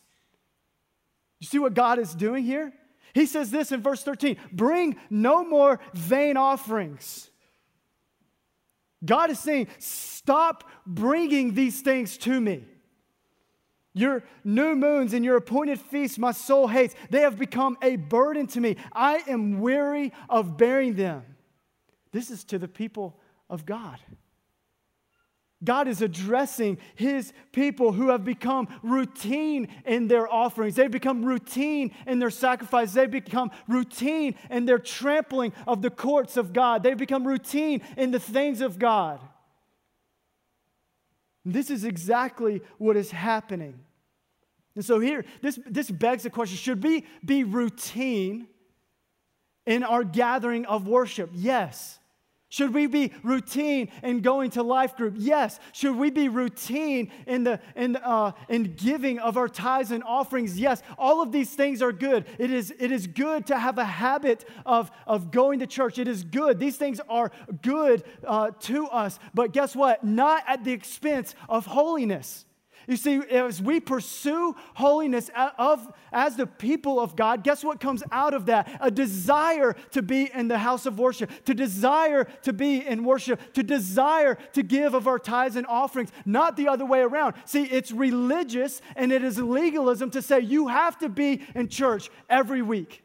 [1.40, 2.72] You see what God is doing here?
[3.14, 7.30] He says this in verse 13 bring no more vain offerings.
[9.04, 12.64] God is saying, stop bringing these things to me.
[13.92, 16.94] Your new moons and your appointed feasts, my soul hates.
[17.10, 18.76] They have become a burden to me.
[18.92, 21.24] I am weary of bearing them.
[22.12, 23.18] This is to the people
[23.48, 23.98] of God.
[25.62, 30.74] God is addressing his people who have become routine in their offerings.
[30.74, 32.94] They've become routine in their sacrifices.
[32.94, 36.82] They've become routine in their trampling of the courts of God.
[36.82, 39.20] They've become routine in the things of God.
[41.44, 43.78] This is exactly what is happening.
[44.74, 48.48] And so here, this, this begs the question should we be routine
[49.66, 51.30] in our gathering of worship?
[51.32, 51.99] Yes.
[52.50, 55.14] Should we be routine in going to life group?
[55.16, 55.60] Yes.
[55.72, 60.58] Should we be routine in, the, in, uh, in giving of our tithes and offerings?
[60.58, 60.82] Yes.
[60.98, 62.26] All of these things are good.
[62.38, 66.00] It is, it is good to have a habit of, of going to church.
[66.00, 66.58] It is good.
[66.58, 67.30] These things are
[67.62, 69.20] good uh, to us.
[69.32, 70.02] But guess what?
[70.02, 72.46] Not at the expense of holiness.
[72.90, 78.02] You see, as we pursue holiness of, as the people of God, guess what comes
[78.10, 78.68] out of that?
[78.80, 83.52] A desire to be in the house of worship, to desire to be in worship,
[83.52, 87.36] to desire to give of our tithes and offerings, not the other way around.
[87.44, 92.10] See, it's religious and it is legalism to say you have to be in church
[92.28, 93.04] every week.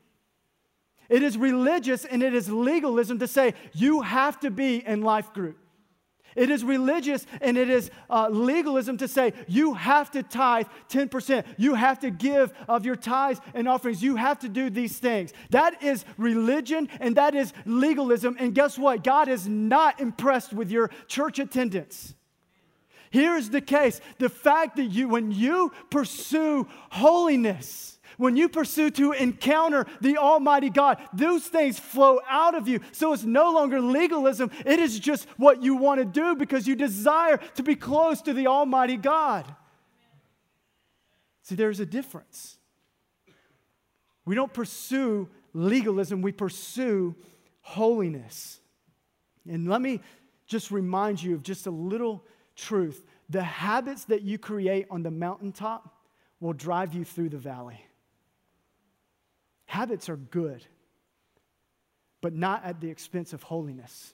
[1.09, 5.31] It is religious and it is legalism to say you have to be in life
[5.31, 5.59] group.
[6.35, 11.45] It is religious and it is uh, legalism to say you have to tithe 10%.
[11.57, 14.03] You have to give of your tithes and offerings.
[14.03, 15.31] You have to do these things.
[15.51, 18.35] That is religion and that is legalism.
[18.39, 19.03] And guess what?
[19.03, 22.13] God is not impressed with your church attendance.
[23.11, 29.11] Here's the case the fact that you, when you pursue holiness, when you pursue to
[29.11, 32.79] encounter the Almighty God, those things flow out of you.
[32.91, 36.75] So it's no longer legalism, it is just what you want to do because you
[36.75, 39.45] desire to be close to the Almighty God.
[41.43, 42.57] See, there's a difference.
[44.25, 47.15] We don't pursue legalism, we pursue
[47.61, 48.59] holiness.
[49.47, 50.01] And let me
[50.47, 52.23] just remind you of just a little
[52.55, 53.03] truth.
[53.29, 55.95] The habits that you create on the mountaintop
[56.39, 57.84] will drive you through the valley.
[59.65, 60.65] Habits are good,
[62.21, 64.13] but not at the expense of holiness.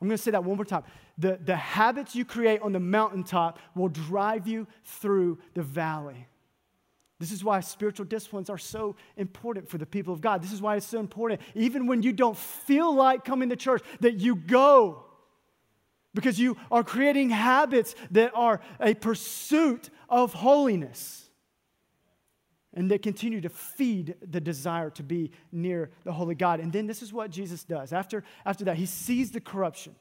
[0.00, 0.82] I'm going to say that one more time.
[1.16, 6.26] The, the habits you create on the mountaintop will drive you through the valley.
[7.20, 10.42] This is why spiritual disciplines are so important for the people of God.
[10.42, 13.80] This is why it's so important, even when you don't feel like coming to church,
[14.00, 15.04] that you go.
[16.14, 21.30] Because you are creating habits that are a pursuit of holiness
[22.74, 26.60] and they continue to feed the desire to be near the holy God.
[26.60, 27.92] And then this is what Jesus does.
[27.92, 29.94] After, after that, he sees the corruption.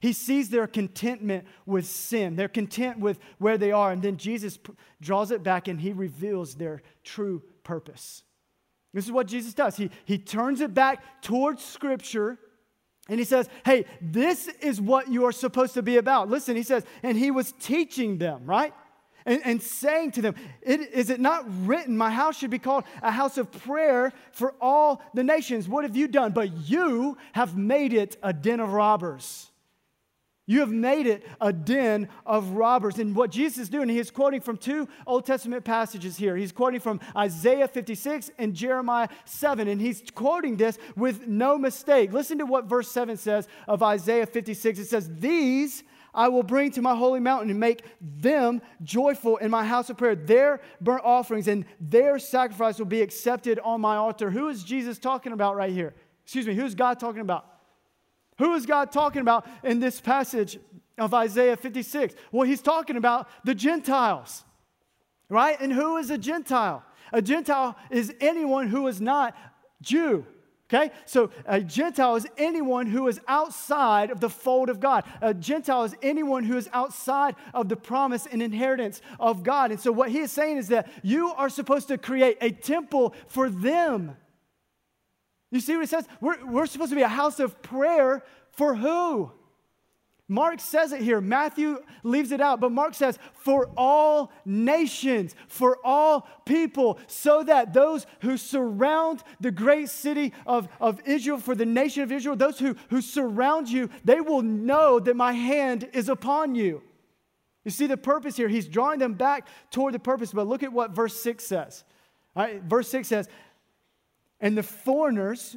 [0.00, 2.36] He sees their contentment with sin.
[2.36, 3.92] They're content with where they are.
[3.92, 4.58] And then Jesus
[5.00, 8.22] draws it back and he reveals their true purpose.
[8.92, 9.76] This is what Jesus does.
[9.76, 12.38] He, he turns it back towards Scripture
[13.08, 16.28] and he says, Hey, this is what you are supposed to be about.
[16.28, 18.74] Listen, he says, and he was teaching them, right?
[19.24, 23.10] And, and saying to them, Is it not written, My house should be called a
[23.10, 25.68] house of prayer for all the nations?
[25.68, 26.32] What have you done?
[26.32, 29.52] But you have made it a den of robbers.
[30.44, 32.98] You have made it a den of robbers.
[32.98, 36.36] And what Jesus is doing, he is quoting from two Old Testament passages here.
[36.36, 39.68] He's quoting from Isaiah 56 and Jeremiah 7.
[39.68, 42.12] And he's quoting this with no mistake.
[42.12, 44.80] Listen to what verse 7 says of Isaiah 56.
[44.80, 45.84] It says, These
[46.14, 49.96] I will bring to my holy mountain and make them joyful in my house of
[49.96, 50.14] prayer.
[50.14, 54.30] Their burnt offerings and their sacrifice will be accepted on my altar.
[54.30, 55.94] Who is Jesus talking about right here?
[56.24, 57.46] Excuse me, who's God talking about?
[58.38, 60.58] Who is God talking about in this passage
[60.98, 62.14] of Isaiah 56?
[62.30, 64.44] Well, he's talking about the Gentiles,
[65.28, 65.58] right?
[65.60, 66.84] And who is a Gentile?
[67.12, 69.34] A Gentile is anyone who is not
[69.80, 70.26] Jew.
[70.72, 70.90] Okay?
[71.04, 75.04] So a Gentile is anyone who is outside of the fold of God.
[75.20, 79.70] A Gentile is anyone who is outside of the promise and inheritance of God.
[79.70, 83.14] And so what he is saying is that you are supposed to create a temple
[83.26, 84.16] for them.
[85.50, 86.06] You see what he says?
[86.20, 89.30] We're, we're supposed to be a house of prayer for who?
[90.28, 91.20] Mark says it here.
[91.20, 97.74] Matthew leaves it out, but Mark says, for all nations, for all people, so that
[97.74, 102.58] those who surround the great city of, of Israel, for the nation of Israel, those
[102.58, 106.82] who, who surround you, they will know that my hand is upon you.
[107.64, 108.48] You see the purpose here.
[108.48, 111.84] He's drawing them back toward the purpose, but look at what verse 6 says.
[112.34, 113.28] All right, verse 6 says,
[114.40, 115.56] And the foreigners,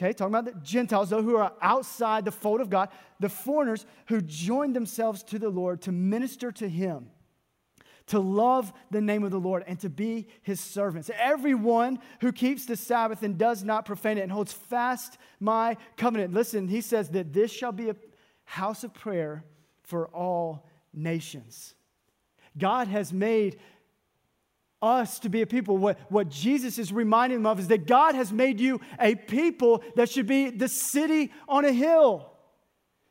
[0.00, 2.88] Okay, talking about the Gentiles, though, who are outside the fold of God,
[3.18, 7.10] the foreigners who joined themselves to the Lord to minister to Him,
[8.06, 11.10] to love the name of the Lord and to be his servants.
[11.16, 16.32] Everyone who keeps the Sabbath and does not profane it and holds fast my covenant.
[16.32, 17.96] Listen, he says that this shall be a
[18.44, 19.44] house of prayer
[19.82, 21.74] for all nations.
[22.58, 23.60] God has made
[24.82, 25.76] us to be a people.
[25.76, 29.82] What, what Jesus is reminding them of is that God has made you a people
[29.96, 32.29] that should be the city on a hill.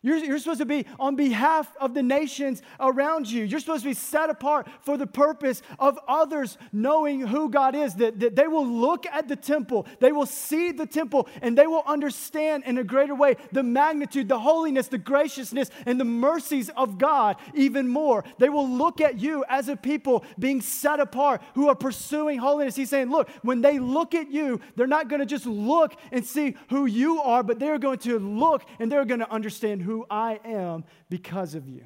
[0.02, 3.44] You're, you're, supposed to be on behalf of the nations around you.
[3.44, 7.96] You're supposed to be set apart for the purpose of others knowing who God is.
[7.96, 11.68] That, that they will look at the temple, they will see the temple, and they
[11.68, 16.70] will understand in a greater way the magnitude, the holiness, the graciousness, and the mercies
[16.78, 18.24] of God even more.
[18.38, 22.78] They will look at you as a people being set apart who are pursuing holiness.
[22.78, 26.26] He's saying, Look, when they look at you, they're not going to just look and
[26.26, 29.89] see who you are, but they're going to look and they're going to understand who
[30.10, 31.86] I am because of you.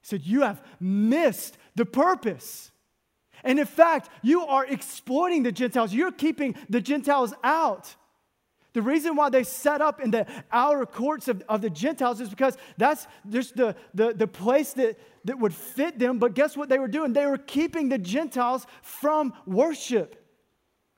[0.00, 2.70] He said, You have missed the purpose.
[3.44, 5.92] And in fact, you are exploiting the Gentiles.
[5.92, 7.94] You're keeping the Gentiles out.
[8.72, 12.30] The reason why they set up in the outer courts of, of the Gentiles is
[12.30, 16.18] because that's just the, the, the place that, that would fit them.
[16.18, 17.12] But guess what they were doing?
[17.12, 20.21] They were keeping the Gentiles from worship.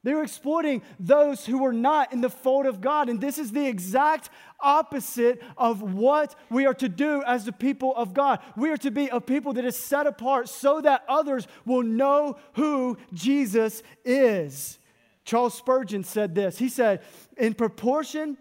[0.05, 3.09] They were exploiting those who were not in the fold of God.
[3.09, 4.29] And this is the exact
[4.61, 8.41] opposite of what we are to do as the people of God.
[8.55, 12.37] We are to be a people that is set apart so that others will know
[12.53, 14.79] who Jesus is.
[15.25, 17.01] Charles Spurgeon said this He said,
[17.39, 18.37] In proportion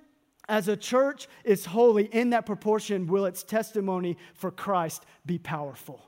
[0.50, 6.02] as a church is holy, in that proportion will its testimony for Christ be powerful.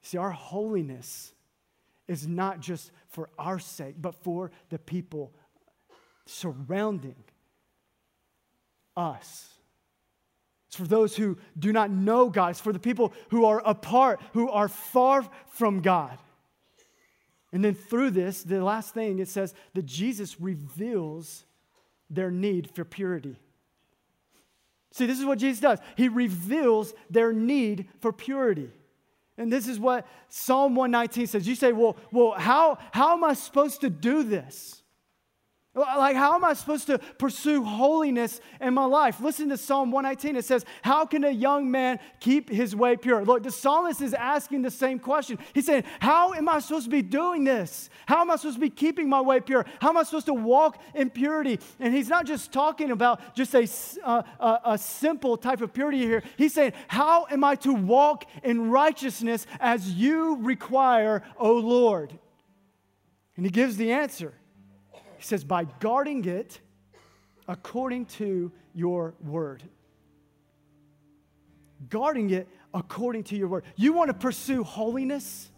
[0.00, 1.34] See, our holiness
[2.08, 5.32] is not just for our sake, but for the people
[6.26, 7.16] surrounding
[8.96, 9.48] us.
[10.68, 12.50] It's for those who do not know God.
[12.50, 16.18] It's for the people who are apart, who are far from God.
[17.52, 21.44] And then through this, the last thing it says that Jesus reveals
[22.08, 23.36] their need for purity.
[24.92, 25.78] See, this is what Jesus does.
[25.96, 28.70] He reveals their need for purity.
[29.38, 31.48] And this is what Psalm 119 says.
[31.48, 34.81] You say, well, well how, how am I supposed to do this?
[35.74, 39.20] Like, how am I supposed to pursue holiness in my life?
[39.20, 40.36] Listen to Psalm 119.
[40.36, 43.24] It says, How can a young man keep his way pure?
[43.24, 45.38] Look, the psalmist is asking the same question.
[45.54, 47.88] He's saying, How am I supposed to be doing this?
[48.04, 49.64] How am I supposed to be keeping my way pure?
[49.80, 51.58] How am I supposed to walk in purity?
[51.80, 53.66] And he's not just talking about just a,
[54.04, 56.22] uh, a, a simple type of purity here.
[56.36, 62.12] He's saying, How am I to walk in righteousness as you require, O Lord?
[63.38, 64.34] And he gives the answer.
[65.22, 66.58] He says, by guarding it
[67.46, 69.62] according to your word.
[71.88, 73.62] Guarding it according to your word.
[73.76, 75.48] You want to pursue holiness?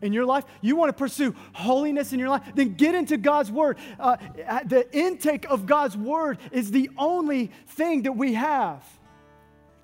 [0.00, 3.52] in your life, you want to pursue holiness in your life, then get into God's
[3.52, 3.78] Word.
[4.00, 4.16] Uh,
[4.64, 8.84] the intake of God's Word is the only thing that we have.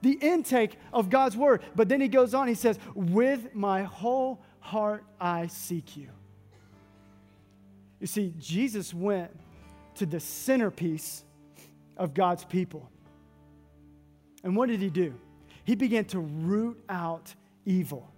[0.03, 1.62] The intake of God's Word.
[1.76, 6.09] But then he goes on, he says, With my whole heart I seek you.
[8.01, 9.30] You see, Jesus went
[9.96, 11.24] to the centerpiece
[11.96, 12.88] of God's people.
[14.44, 15.14] And what did he do?
[15.64, 17.34] He began to root out
[17.66, 18.11] evil.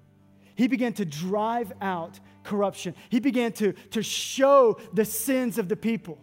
[0.55, 2.95] He began to drive out corruption.
[3.09, 6.19] He began to, to show the sins of the people.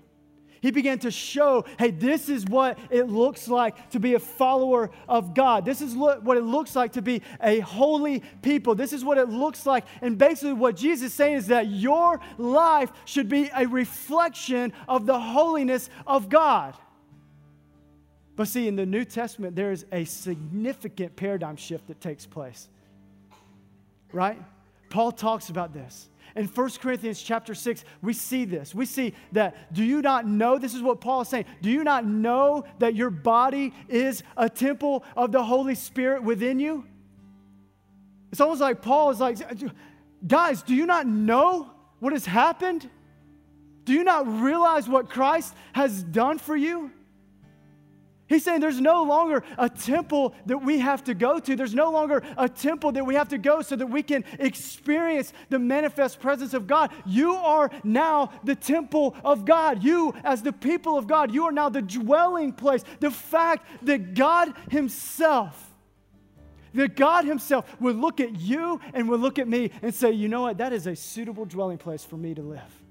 [0.68, 4.92] He began to show, hey, this is what it looks like to be a follower
[5.08, 5.64] of God.
[5.64, 8.76] This is lo- what it looks like to be a holy people.
[8.76, 9.86] This is what it looks like.
[10.02, 15.06] And basically, what Jesus is saying is that your life should be a reflection of
[15.06, 16.76] the holiness of God.
[18.36, 22.68] But see, in the New Testament, there is a significant paradigm shift that takes place.
[24.12, 24.38] Right?
[24.90, 26.10] Paul talks about this.
[26.36, 28.76] In 1 Corinthians chapter 6, we see this.
[28.76, 30.58] We see that, do you not know?
[30.58, 31.46] This is what Paul is saying.
[31.62, 36.60] Do you not know that your body is a temple of the Holy Spirit within
[36.60, 36.86] you?
[38.32, 39.38] It's almost like Paul is like,
[40.26, 42.90] guys, do you not know what has happened?
[43.86, 46.92] Do you not realize what Christ has done for you?
[48.28, 51.56] He's saying there's no longer a temple that we have to go to.
[51.56, 55.32] There's no longer a temple that we have to go so that we can experience
[55.50, 56.92] the manifest presence of God.
[57.06, 59.82] You are now the temple of God.
[59.82, 62.84] You, as the people of God, you are now the dwelling place.
[63.00, 65.74] The fact that God Himself,
[66.74, 70.28] that God Himself would look at you and would look at me and say, you
[70.28, 72.84] know what, that is a suitable dwelling place for me to live.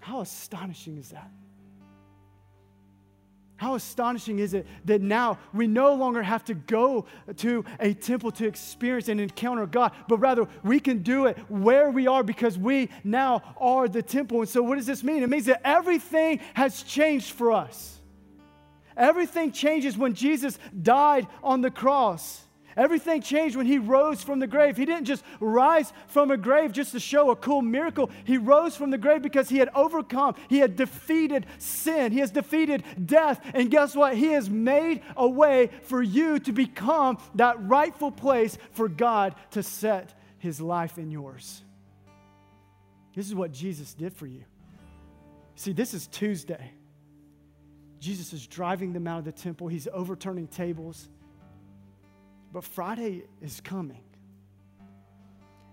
[0.00, 1.30] How astonishing is that?
[3.62, 7.06] How astonishing is it that now we no longer have to go
[7.36, 11.88] to a temple to experience and encounter God, but rather we can do it where
[11.88, 14.40] we are because we now are the temple.
[14.40, 15.22] And so, what does this mean?
[15.22, 18.00] It means that everything has changed for us.
[18.96, 22.42] Everything changes when Jesus died on the cross.
[22.76, 24.76] Everything changed when he rose from the grave.
[24.76, 28.10] He didn't just rise from a grave just to show a cool miracle.
[28.24, 32.30] He rose from the grave because he had overcome, he had defeated sin, he has
[32.30, 33.40] defeated death.
[33.54, 34.16] And guess what?
[34.16, 39.62] He has made a way for you to become that rightful place for God to
[39.62, 41.62] set his life in yours.
[43.14, 44.44] This is what Jesus did for you.
[45.54, 46.72] See, this is Tuesday.
[48.00, 51.08] Jesus is driving them out of the temple, he's overturning tables.
[52.52, 54.02] But Friday is coming.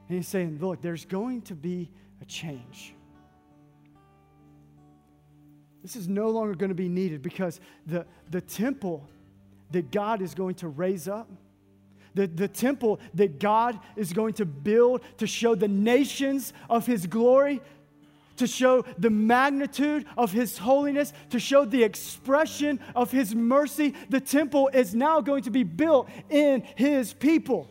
[0.08, 2.96] And he's saying, look, there's going to be a change.
[5.84, 9.08] This is no longer going to be needed because the, the temple
[9.72, 11.30] that God is going to raise up,
[12.16, 17.06] the, the temple that God is going to build to show the nations of his
[17.06, 17.62] glory,
[18.40, 23.94] to show the magnitude of His holiness, to show the expression of His mercy.
[24.10, 27.70] The temple is now going to be built in His people.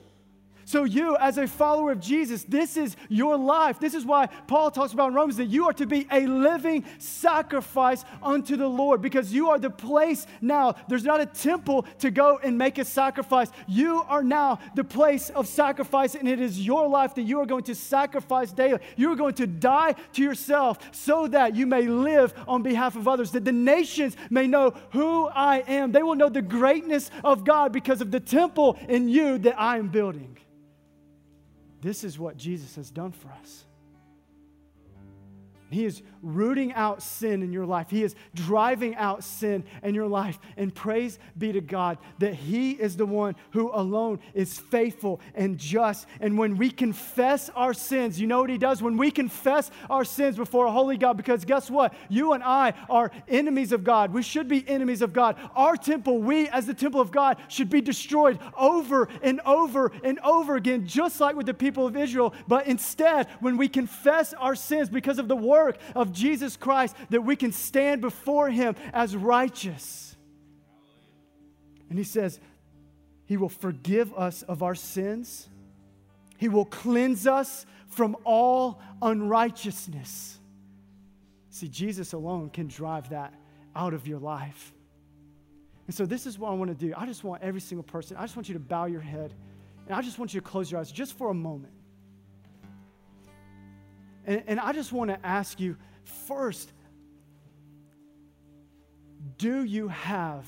[0.69, 3.81] So, you, as a follower of Jesus, this is your life.
[3.81, 6.85] This is why Paul talks about in Romans that you are to be a living
[6.99, 10.75] sacrifice unto the Lord because you are the place now.
[10.87, 13.51] There's not a temple to go and make a sacrifice.
[13.67, 17.47] You are now the place of sacrifice, and it is your life that you are
[17.47, 18.81] going to sacrifice daily.
[18.95, 23.09] You are going to die to yourself so that you may live on behalf of
[23.09, 25.93] others, that the nations may know who I am.
[25.93, 29.79] They will know the greatness of God because of the temple in you that I
[29.79, 30.37] am building.
[31.81, 33.65] This is what Jesus has done for us.
[35.71, 37.91] He is rooting out sin in your life.
[37.91, 40.39] He is driving out sin in your life.
[40.57, 45.59] And praise be to God that He is the one who alone is faithful and
[45.59, 46.07] just.
[46.21, 48.83] And when we confess our sins, you know what He does?
[48.83, 51.95] When we confess our sins before a holy God, because guess what?
[52.09, 54.13] You and I are enemies of God.
[54.13, 55.37] We should be enemies of God.
[55.55, 60.19] Our temple, we as the temple of God, should be destroyed over and over and
[60.21, 62.35] over again, just like with the people of Israel.
[62.47, 67.23] But instead, when we confess our sins because of the work of Jesus Christ that
[67.23, 70.17] we can stand before Him as righteous.
[71.89, 72.41] And He says,
[73.27, 75.49] He will forgive us of our sins,
[76.37, 80.39] He will cleanse us from all unrighteousness.
[81.51, 83.35] See, Jesus alone can drive that
[83.75, 84.73] out of your life.
[85.87, 86.93] And so, this is what I want to do.
[86.97, 89.35] I just want every single person, I just want you to bow your head,
[89.87, 91.73] and I just want you to close your eyes just for a moment.
[94.27, 95.77] And, and I just want to ask you
[96.09, 96.73] first
[99.37, 100.47] do you have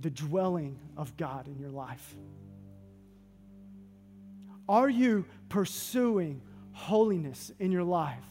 [0.00, 2.14] the dwelling of God in your life?
[4.68, 6.40] Are you pursuing
[6.72, 8.24] holiness in your life?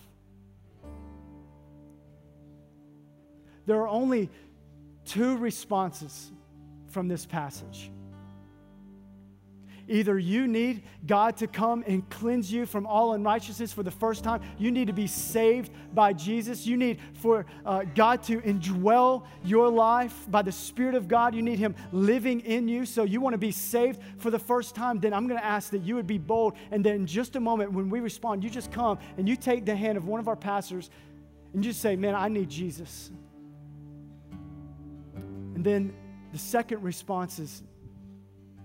[3.65, 4.29] There are only
[5.05, 6.31] two responses
[6.87, 7.91] from this passage.
[9.89, 14.23] Either you need God to come and cleanse you from all unrighteousness for the first
[14.23, 19.25] time, you need to be saved by Jesus, you need for uh, God to indwell
[19.43, 22.85] your life by the Spirit of God, you need Him living in you.
[22.85, 25.71] So you want to be saved for the first time, then I'm going to ask
[25.71, 26.53] that you would be bold.
[26.71, 29.65] And then in just a moment, when we respond, you just come and you take
[29.65, 30.91] the hand of one of our pastors
[31.53, 33.09] and you say, Man, I need Jesus.
[35.55, 35.93] And then
[36.31, 37.63] the second response is,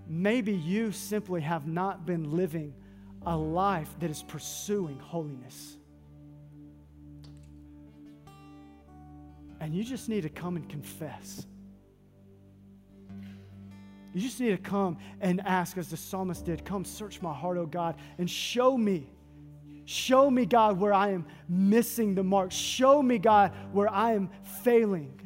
[0.07, 2.73] Maybe you simply have not been living
[3.25, 5.77] a life that is pursuing holiness.
[9.59, 11.45] And you just need to come and confess.
[14.13, 17.57] You just need to come and ask, as the psalmist did, Come search my heart,
[17.57, 19.09] O God, and show me.
[19.85, 22.51] Show me, God, where I am missing the mark.
[22.51, 24.29] Show me, God, where I am
[24.63, 25.19] failing.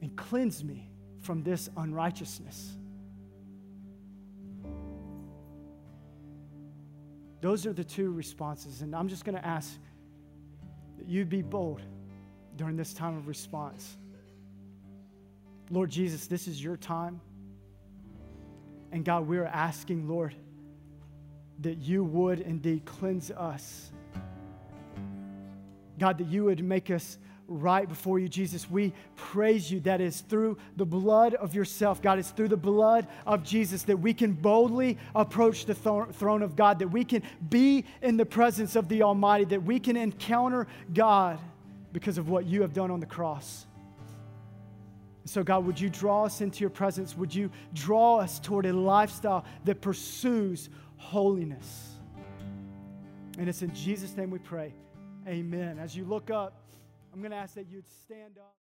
[0.00, 0.90] And cleanse me
[1.20, 2.76] from this unrighteousness.
[7.42, 8.82] Those are the two responses.
[8.82, 9.76] And I'm just going to ask
[10.96, 11.82] that you be bold
[12.56, 13.96] during this time of response.
[15.68, 17.20] Lord Jesus, this is your time.
[18.92, 20.36] And God, we're asking, Lord,
[21.60, 23.90] that you would indeed cleanse us.
[25.98, 27.18] God, that you would make us
[27.48, 28.70] right before you, Jesus.
[28.70, 33.06] We praise you that is through the blood of yourself, God, it's through the blood
[33.26, 37.22] of Jesus that we can boldly approach the th- throne of God, that we can
[37.48, 41.38] be in the presence of the Almighty, that we can encounter God
[41.92, 43.66] because of what you have done on the cross.
[45.24, 47.16] So, God, would you draw us into your presence?
[47.16, 51.90] Would you draw us toward a lifestyle that pursues holiness?
[53.38, 54.74] And it's in Jesus' name we pray.
[55.28, 55.78] Amen.
[55.78, 56.61] As you look up,
[57.12, 58.61] I'm going to ask that you'd stand up.